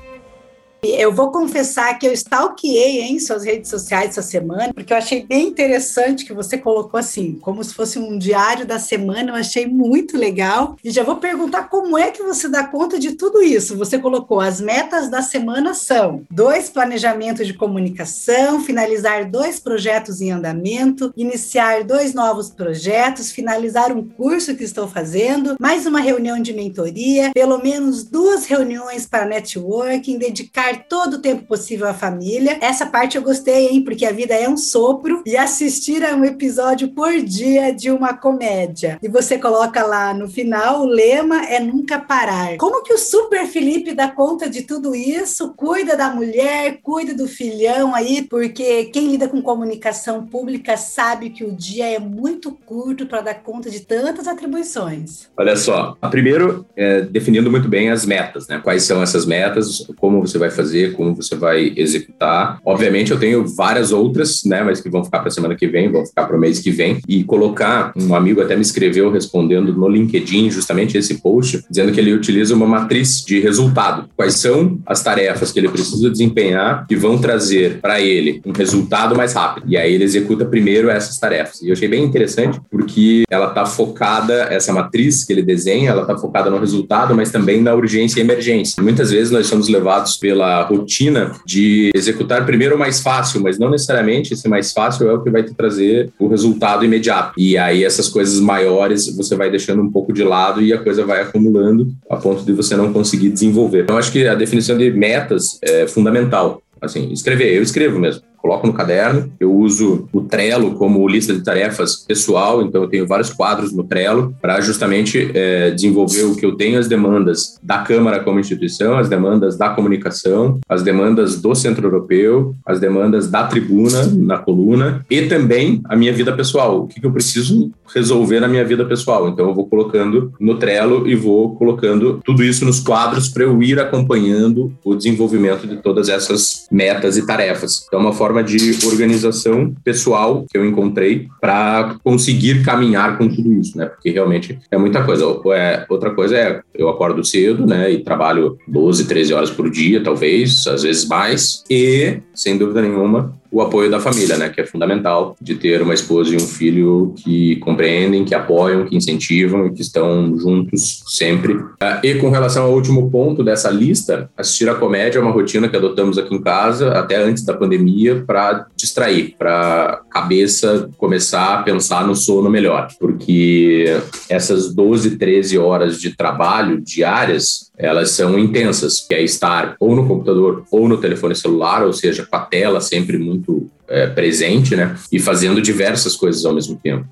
Eu 0.84 1.12
vou 1.12 1.30
confessar 1.30 1.96
que 1.96 2.04
eu 2.04 2.12
stalkeei 2.12 3.02
em 3.02 3.20
suas 3.20 3.44
redes 3.44 3.70
sociais 3.70 4.10
essa 4.10 4.20
semana, 4.20 4.74
porque 4.74 4.92
eu 4.92 4.96
achei 4.96 5.24
bem 5.24 5.46
interessante 5.46 6.24
que 6.24 6.34
você 6.34 6.58
colocou 6.58 6.98
assim, 6.98 7.38
como 7.40 7.62
se 7.62 7.72
fosse 7.72 8.00
um 8.00 8.18
diário 8.18 8.66
da 8.66 8.80
semana, 8.80 9.30
eu 9.30 9.36
achei 9.36 9.64
muito 9.64 10.18
legal. 10.18 10.76
E 10.82 10.90
já 10.90 11.04
vou 11.04 11.18
perguntar 11.18 11.68
como 11.68 11.96
é 11.96 12.10
que 12.10 12.24
você 12.24 12.48
dá 12.48 12.64
conta 12.64 12.98
de 12.98 13.12
tudo 13.12 13.40
isso. 13.40 13.76
Você 13.76 13.96
colocou 13.96 14.40
as 14.40 14.60
metas 14.60 15.08
da 15.08 15.22
semana 15.22 15.72
são 15.72 16.24
dois 16.28 16.68
planejamentos 16.68 17.46
de 17.46 17.54
comunicação, 17.54 18.60
finalizar 18.60 19.30
dois 19.30 19.60
projetos 19.60 20.20
em 20.20 20.32
andamento, 20.32 21.12
iniciar 21.16 21.84
dois 21.84 22.12
novos 22.12 22.50
projetos, 22.50 23.30
finalizar 23.30 23.96
um 23.96 24.02
curso 24.02 24.56
que 24.56 24.64
estou 24.64 24.88
fazendo, 24.88 25.54
mais 25.60 25.86
uma 25.86 26.00
reunião 26.00 26.42
de 26.42 26.52
mentoria, 26.52 27.30
pelo 27.32 27.62
menos 27.62 28.02
duas 28.02 28.46
reuniões 28.46 29.06
para 29.06 29.26
networking, 29.26 30.18
dedicar 30.18 30.71
dedicar 30.72 30.84
todo 30.88 31.14
o 31.14 31.18
tempo 31.18 31.44
possível 31.44 31.86
à 31.86 31.94
família. 31.94 32.58
Essa 32.60 32.86
parte 32.86 33.16
eu 33.16 33.22
gostei, 33.22 33.68
hein? 33.68 33.82
Porque 33.82 34.06
a 34.06 34.12
vida 34.12 34.34
é 34.34 34.48
um 34.48 34.56
sopro 34.56 35.22
e 35.26 35.36
assistir 35.36 36.04
a 36.04 36.14
um 36.14 36.24
episódio 36.24 36.88
por 36.88 37.12
dia 37.20 37.72
de 37.72 37.90
uma 37.90 38.14
comédia. 38.14 38.98
E 39.02 39.08
você 39.08 39.38
coloca 39.38 39.84
lá 39.84 40.14
no 40.14 40.28
final, 40.28 40.82
o 40.82 40.86
lema 40.86 41.44
é 41.46 41.60
nunca 41.60 41.98
parar. 41.98 42.56
Como 42.56 42.82
que 42.82 42.92
o 42.92 42.98
Super 42.98 43.46
Felipe 43.46 43.94
dá 43.94 44.08
conta 44.08 44.48
de 44.48 44.62
tudo 44.62 44.94
isso? 44.94 45.52
Cuida 45.54 45.96
da 45.96 46.10
mulher, 46.10 46.78
cuida 46.82 47.14
do 47.14 47.28
filhão 47.28 47.94
aí, 47.94 48.22
porque 48.22 48.84
quem 48.86 49.08
lida 49.08 49.28
com 49.28 49.42
comunicação 49.42 50.26
pública 50.26 50.76
sabe 50.76 51.30
que 51.30 51.44
o 51.44 51.52
dia 51.52 51.86
é 51.86 51.98
muito 51.98 52.52
curto 52.52 53.06
para 53.06 53.20
dar 53.20 53.34
conta 53.34 53.70
de 53.70 53.80
tantas 53.80 54.26
atribuições. 54.26 55.28
Olha 55.36 55.56
só, 55.56 55.96
primeiro, 56.10 56.66
é, 56.76 57.02
definindo 57.02 57.50
muito 57.50 57.68
bem 57.68 57.90
as 57.90 58.06
metas, 58.06 58.46
né? 58.48 58.60
Quais 58.62 58.84
são 58.84 59.02
essas 59.02 59.26
metas, 59.26 59.86
como 59.96 60.20
você 60.20 60.38
vai 60.38 60.50
fazer 60.50 60.61
fazer, 60.62 60.92
como 60.92 61.14
você 61.14 61.34
vai 61.34 61.72
executar. 61.76 62.60
Obviamente, 62.64 63.10
eu 63.10 63.18
tenho 63.18 63.44
várias 63.46 63.92
outras, 63.92 64.44
né, 64.44 64.62
mas 64.62 64.80
que 64.80 64.88
vão 64.88 65.04
ficar 65.04 65.18
para 65.18 65.30
semana 65.30 65.56
que 65.56 65.66
vem, 65.66 65.90
vão 65.90 66.06
ficar 66.06 66.24
para 66.24 66.36
o 66.36 66.40
mês 66.40 66.60
que 66.60 66.70
vem. 66.70 67.00
E 67.08 67.24
colocar, 67.24 67.92
um 67.96 68.14
amigo 68.14 68.40
até 68.40 68.54
me 68.54 68.62
escreveu 68.62 69.10
respondendo 69.10 69.72
no 69.72 69.88
LinkedIn 69.88 70.50
justamente 70.50 70.96
esse 70.96 71.20
post, 71.20 71.64
dizendo 71.68 71.92
que 71.92 72.00
ele 72.00 72.12
utiliza 72.12 72.54
uma 72.54 72.66
matriz 72.66 73.24
de 73.24 73.40
resultado. 73.40 74.08
Quais 74.16 74.34
são 74.34 74.78
as 74.86 75.02
tarefas 75.02 75.50
que 75.50 75.58
ele 75.58 75.68
precisa 75.68 76.08
desempenhar 76.08 76.86
que 76.86 76.96
vão 76.96 77.18
trazer 77.18 77.80
para 77.80 78.00
ele 78.00 78.40
um 78.46 78.52
resultado 78.52 79.16
mais 79.16 79.32
rápido? 79.32 79.66
E 79.68 79.76
aí 79.76 79.94
ele 79.94 80.04
executa 80.04 80.44
primeiro 80.44 80.88
essas 80.88 81.18
tarefas. 81.18 81.60
E 81.60 81.68
eu 81.68 81.72
achei 81.72 81.88
bem 81.88 82.04
interessante 82.04 82.60
porque 82.70 83.24
ela 83.28 83.48
está 83.48 83.66
focada, 83.66 84.44
essa 84.50 84.72
matriz 84.72 85.24
que 85.24 85.32
ele 85.32 85.42
desenha, 85.42 85.90
ela 85.90 86.02
está 86.02 86.16
focada 86.16 86.48
no 86.48 86.58
resultado, 86.58 87.14
mas 87.14 87.30
também 87.30 87.60
na 87.60 87.74
urgência 87.74 88.20
e 88.20 88.22
emergência. 88.22 88.82
Muitas 88.82 89.10
vezes 89.10 89.32
nós 89.32 89.46
somos 89.46 89.68
levados 89.68 90.16
pela 90.16 90.51
rotina 90.60 91.32
de 91.46 91.90
executar 91.94 92.44
primeiro 92.44 92.76
o 92.76 92.78
mais 92.78 93.00
fácil, 93.00 93.40
mas 93.40 93.58
não 93.58 93.70
necessariamente 93.70 94.34
esse 94.34 94.48
mais 94.48 94.72
fácil 94.72 95.08
é 95.08 95.14
o 95.14 95.22
que 95.22 95.30
vai 95.30 95.42
te 95.42 95.54
trazer 95.54 96.10
o 96.18 96.28
resultado 96.28 96.84
imediato. 96.84 97.32
E 97.38 97.56
aí 97.56 97.84
essas 97.84 98.08
coisas 98.08 98.38
maiores 98.40 99.16
você 99.16 99.34
vai 99.34 99.50
deixando 99.50 99.82
um 99.82 99.90
pouco 99.90 100.12
de 100.12 100.22
lado 100.22 100.60
e 100.60 100.72
a 100.72 100.78
coisa 100.78 101.04
vai 101.04 101.22
acumulando 101.22 101.92
a 102.10 102.16
ponto 102.16 102.44
de 102.44 102.52
você 102.52 102.76
não 102.76 102.92
conseguir 102.92 103.30
desenvolver. 103.30 103.84
Então 103.84 103.96
acho 103.96 104.12
que 104.12 104.26
a 104.26 104.34
definição 104.34 104.76
de 104.76 104.90
metas 104.90 105.58
é 105.62 105.86
fundamental. 105.86 106.62
Assim, 106.80 107.12
escrever, 107.12 107.54
eu 107.54 107.62
escrevo 107.62 107.98
mesmo 107.98 108.22
coloco 108.42 108.66
no 108.66 108.72
caderno. 108.72 109.32
Eu 109.38 109.54
uso 109.54 110.08
o 110.12 110.20
Trello 110.22 110.72
como 110.74 111.08
lista 111.08 111.32
de 111.32 111.44
tarefas 111.44 112.04
pessoal, 112.06 112.60
então 112.60 112.82
eu 112.82 112.88
tenho 112.88 113.06
vários 113.06 113.30
quadros 113.30 113.72
no 113.72 113.84
Trello 113.84 114.34
para 114.42 114.60
justamente 114.60 115.30
é, 115.32 115.70
desenvolver 115.70 116.24
o 116.24 116.34
que 116.34 116.44
eu 116.44 116.56
tenho, 116.56 116.78
as 116.78 116.88
demandas 116.88 117.58
da 117.62 117.78
Câmara 117.78 118.20
como 118.20 118.40
instituição, 118.40 118.98
as 118.98 119.08
demandas 119.08 119.56
da 119.56 119.70
comunicação, 119.70 120.58
as 120.68 120.82
demandas 120.82 121.40
do 121.40 121.54
Centro 121.54 121.86
Europeu, 121.86 122.54
as 122.66 122.80
demandas 122.80 123.28
da 123.28 123.46
tribuna, 123.46 124.06
na 124.06 124.38
coluna, 124.38 125.06
e 125.08 125.22
também 125.22 125.80
a 125.84 125.94
minha 125.94 126.12
vida 126.12 126.32
pessoal. 126.32 126.82
O 126.82 126.86
que, 126.88 127.00
que 127.00 127.06
eu 127.06 127.12
preciso 127.12 127.70
resolver 127.94 128.40
na 128.40 128.48
minha 128.48 128.64
vida 128.64 128.84
pessoal. 128.84 129.28
Então 129.28 129.48
eu 129.48 129.54
vou 129.54 129.66
colocando 129.66 130.32
no 130.40 130.58
Trello 130.58 131.06
e 131.06 131.14
vou 131.14 131.54
colocando 131.56 132.20
tudo 132.24 132.42
isso 132.42 132.64
nos 132.64 132.80
quadros 132.80 133.28
para 133.28 133.44
eu 133.44 133.62
ir 133.62 133.78
acompanhando 133.78 134.72
o 134.84 134.94
desenvolvimento 134.94 135.66
de 135.66 135.76
todas 135.76 136.08
essas 136.08 136.66
metas 136.70 137.16
e 137.16 137.26
tarefas. 137.26 137.84
Então 137.86 138.00
é 138.00 138.02
uma 138.02 138.12
forma 138.12 138.31
forma 138.32 138.42
de 138.42 138.78
organização 138.86 139.74
pessoal 139.84 140.46
que 140.50 140.56
eu 140.56 140.64
encontrei 140.64 141.28
para 141.40 141.96
conseguir 142.02 142.64
caminhar 142.64 143.18
com 143.18 143.28
tudo 143.28 143.52
isso, 143.52 143.76
né? 143.76 143.86
Porque 143.86 144.10
realmente 144.10 144.58
é 144.70 144.78
muita 144.78 145.04
coisa. 145.04 145.24
É, 145.54 145.84
outra 145.88 146.10
coisa 146.10 146.36
é, 146.36 146.60
eu 146.74 146.88
acordo 146.88 147.22
cedo, 147.22 147.66
né? 147.66 147.92
E 147.92 148.02
trabalho 148.02 148.56
12, 148.66 149.06
13 149.06 149.34
horas 149.34 149.50
por 149.50 149.70
dia, 149.70 150.02
talvez, 150.02 150.66
às 150.66 150.82
vezes 150.82 151.06
mais. 151.06 151.62
E, 151.68 152.20
sem 152.34 152.56
dúvida 152.56 152.80
nenhuma, 152.80 153.34
o 153.52 153.60
apoio 153.60 153.90
da 153.90 154.00
família, 154.00 154.38
né, 154.38 154.48
que 154.48 154.62
é 154.62 154.66
fundamental 154.66 155.36
de 155.40 155.54
ter 155.56 155.82
uma 155.82 155.92
esposa 155.92 156.32
e 156.32 156.36
um 156.36 156.46
filho 156.46 157.14
que 157.18 157.56
compreendem, 157.56 158.24
que 158.24 158.34
apoiam, 158.34 158.86
que 158.86 158.96
incentivam 158.96 159.66
e 159.66 159.72
que 159.72 159.82
estão 159.82 160.36
juntos 160.38 161.04
sempre. 161.06 161.60
Ah, 161.78 162.00
e 162.02 162.14
com 162.14 162.30
relação 162.30 162.64
ao 162.64 162.72
último 162.72 163.10
ponto 163.10 163.44
dessa 163.44 163.70
lista, 163.70 164.30
assistir 164.36 164.68
a 164.70 164.74
comédia 164.74 165.18
é 165.18 165.22
uma 165.22 165.30
rotina 165.30 165.68
que 165.68 165.76
adotamos 165.76 166.16
aqui 166.16 166.34
em 166.34 166.40
casa 166.40 166.92
até 166.92 167.16
antes 167.16 167.44
da 167.44 167.52
pandemia 167.52 168.24
para 168.26 168.66
distrair, 168.74 169.34
para 169.38 170.00
cabeça 170.10 170.88
começar 170.96 171.58
a 171.58 171.62
pensar 171.62 172.06
no 172.06 172.16
sono 172.16 172.48
melhor, 172.48 172.88
porque 172.98 174.00
essas 174.28 174.74
12, 174.74 175.16
13 175.16 175.58
horas 175.58 176.00
de 176.00 176.16
trabalho 176.16 176.80
diárias, 176.80 177.70
elas 177.76 178.10
são 178.12 178.38
intensas, 178.38 179.00
que 179.00 179.14
é 179.14 179.22
estar 179.22 179.76
ou 179.80 179.94
no 179.96 180.06
computador 180.06 180.64
ou 180.70 180.88
no 180.88 180.96
telefone 180.96 181.34
celular, 181.34 181.84
ou 181.84 181.92
seja, 181.92 182.24
com 182.24 182.36
a 182.36 182.40
tela 182.40 182.80
sempre 182.80 183.18
muito 183.18 183.41
é, 183.88 184.06
presente, 184.06 184.74
né? 184.74 184.96
E 185.10 185.18
fazendo 185.18 185.60
diversas 185.60 186.16
coisas 186.16 186.44
ao 186.44 186.54
mesmo 186.54 186.78
tempo. 186.82 187.06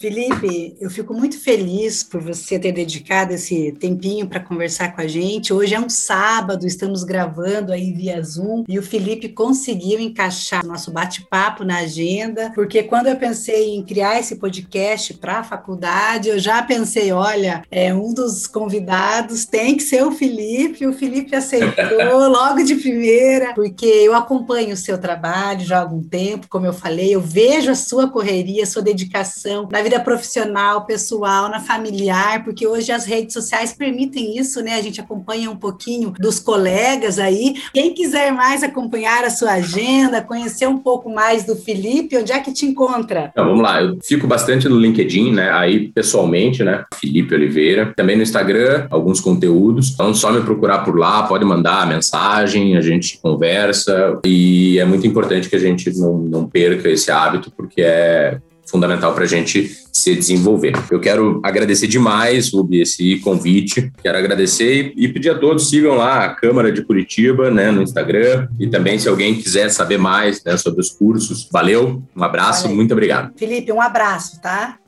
Felipe, 0.00 0.78
eu 0.80 0.88
fico 0.88 1.12
muito 1.12 1.38
feliz 1.38 2.02
por 2.02 2.22
você 2.22 2.58
ter 2.58 2.72
dedicado 2.72 3.34
esse 3.34 3.70
tempinho 3.72 4.26
para 4.26 4.40
conversar 4.40 4.94
com 4.96 5.02
a 5.02 5.06
gente. 5.06 5.52
Hoje 5.52 5.74
é 5.74 5.78
um 5.78 5.90
sábado, 5.90 6.66
estamos 6.66 7.04
gravando 7.04 7.70
aí 7.70 7.92
via 7.92 8.22
Zoom 8.22 8.64
e 8.66 8.78
o 8.78 8.82
Felipe 8.82 9.28
conseguiu 9.28 10.00
encaixar 10.00 10.64
nosso 10.64 10.90
bate-papo 10.90 11.64
na 11.64 11.80
agenda, 11.80 12.50
porque 12.54 12.82
quando 12.82 13.08
eu 13.08 13.16
pensei 13.16 13.74
em 13.74 13.82
criar 13.82 14.18
esse 14.18 14.36
podcast 14.36 15.12
para 15.12 15.40
a 15.40 15.44
faculdade, 15.44 16.30
eu 16.30 16.38
já 16.38 16.62
pensei, 16.62 17.12
olha, 17.12 17.62
é 17.70 17.92
um 17.92 18.14
dos 18.14 18.46
convidados 18.46 19.44
tem 19.44 19.76
que 19.76 19.82
ser 19.82 20.02
o 20.02 20.12
Felipe. 20.12 20.86
O 20.86 20.94
Felipe 20.94 21.36
aceitou 21.36 22.08
logo 22.26 22.62
de 22.62 22.76
primeira, 22.76 23.52
porque 23.52 23.84
eu 23.84 24.14
acompanho 24.14 24.72
o 24.72 24.78
seu 24.78 24.96
trabalho 24.96 25.60
já 25.60 25.76
há 25.76 25.82
algum 25.82 26.02
tempo, 26.02 26.48
como 26.48 26.64
eu 26.64 26.72
falei, 26.72 27.14
eu 27.14 27.20
vejo 27.20 27.70
a 27.70 27.74
sua 27.74 28.08
correria, 28.08 28.62
a 28.62 28.66
sua 28.66 28.80
dedicação 28.80 29.68
na 29.70 29.82
vida 29.82 29.89
vida 29.90 29.98
profissional, 29.98 30.86
pessoal, 30.86 31.48
na 31.48 31.58
familiar, 31.58 32.44
porque 32.44 32.64
hoje 32.64 32.92
as 32.92 33.04
redes 33.04 33.32
sociais 33.32 33.72
permitem 33.72 34.38
isso, 34.38 34.62
né? 34.62 34.76
A 34.76 34.82
gente 34.82 35.00
acompanha 35.00 35.50
um 35.50 35.56
pouquinho 35.56 36.14
dos 36.16 36.38
colegas 36.38 37.18
aí. 37.18 37.56
Quem 37.74 37.92
quiser 37.92 38.30
mais 38.32 38.62
acompanhar 38.62 39.24
a 39.24 39.30
sua 39.30 39.54
agenda, 39.54 40.22
conhecer 40.22 40.68
um 40.68 40.78
pouco 40.78 41.10
mais 41.10 41.42
do 41.42 41.56
Felipe, 41.56 42.16
onde 42.16 42.30
é 42.30 42.38
que 42.38 42.52
te 42.52 42.64
encontra? 42.64 43.30
Então, 43.32 43.46
vamos 43.46 43.62
lá, 43.62 43.82
eu 43.82 43.98
fico 44.00 44.28
bastante 44.28 44.68
no 44.68 44.78
LinkedIn, 44.78 45.32
né? 45.32 45.50
Aí 45.50 45.88
pessoalmente, 45.88 46.62
né? 46.62 46.84
Felipe 46.94 47.34
Oliveira. 47.34 47.92
Também 47.96 48.14
no 48.14 48.22
Instagram, 48.22 48.86
alguns 48.90 49.20
conteúdos. 49.20 49.90
Então, 49.90 50.14
só 50.14 50.30
me 50.30 50.40
procurar 50.40 50.84
por 50.84 50.96
lá, 50.96 51.24
pode 51.24 51.44
mandar 51.44 51.84
mensagem, 51.88 52.76
a 52.76 52.80
gente 52.80 53.18
conversa. 53.18 54.20
E 54.24 54.78
é 54.78 54.84
muito 54.84 55.04
importante 55.04 55.48
que 55.48 55.56
a 55.56 55.60
gente 55.60 55.90
não, 55.98 56.16
não 56.18 56.46
perca 56.46 56.88
esse 56.88 57.10
hábito, 57.10 57.50
porque 57.50 57.82
é 57.82 58.38
fundamental 58.70 59.12
para 59.14 59.24
a 59.24 59.26
gente 59.26 59.76
se 59.92 60.14
desenvolver. 60.14 60.72
Eu 60.90 61.00
quero 61.00 61.40
agradecer 61.42 61.86
demais, 61.86 62.52
Rubi, 62.52 62.80
esse 62.80 63.18
convite. 63.18 63.92
Quero 64.02 64.16
agradecer 64.16 64.92
e, 64.96 65.08
pedir 65.08 65.30
a 65.30 65.38
todos 65.38 65.68
sigam 65.68 65.96
lá 65.96 66.24
a 66.24 66.34
Câmara 66.34 66.70
de 66.72 66.82
Curitiba, 66.82 67.50
né, 67.50 67.70
no 67.70 67.82
Instagram 67.82 68.48
e 68.58 68.66
também 68.66 68.98
se 68.98 69.08
alguém 69.08 69.34
quiser 69.34 69.70
saber 69.70 69.98
mais 69.98 70.42
né, 70.44 70.56
sobre 70.56 70.80
os 70.80 70.90
cursos. 70.90 71.48
Valeu, 71.50 72.02
um 72.16 72.24
abraço, 72.24 72.62
Valeu. 72.62 72.76
muito 72.76 72.92
obrigado. 72.92 73.32
Felipe, 73.36 73.72
um 73.72 73.80
abraço, 73.80 74.40
tá? 74.40 74.78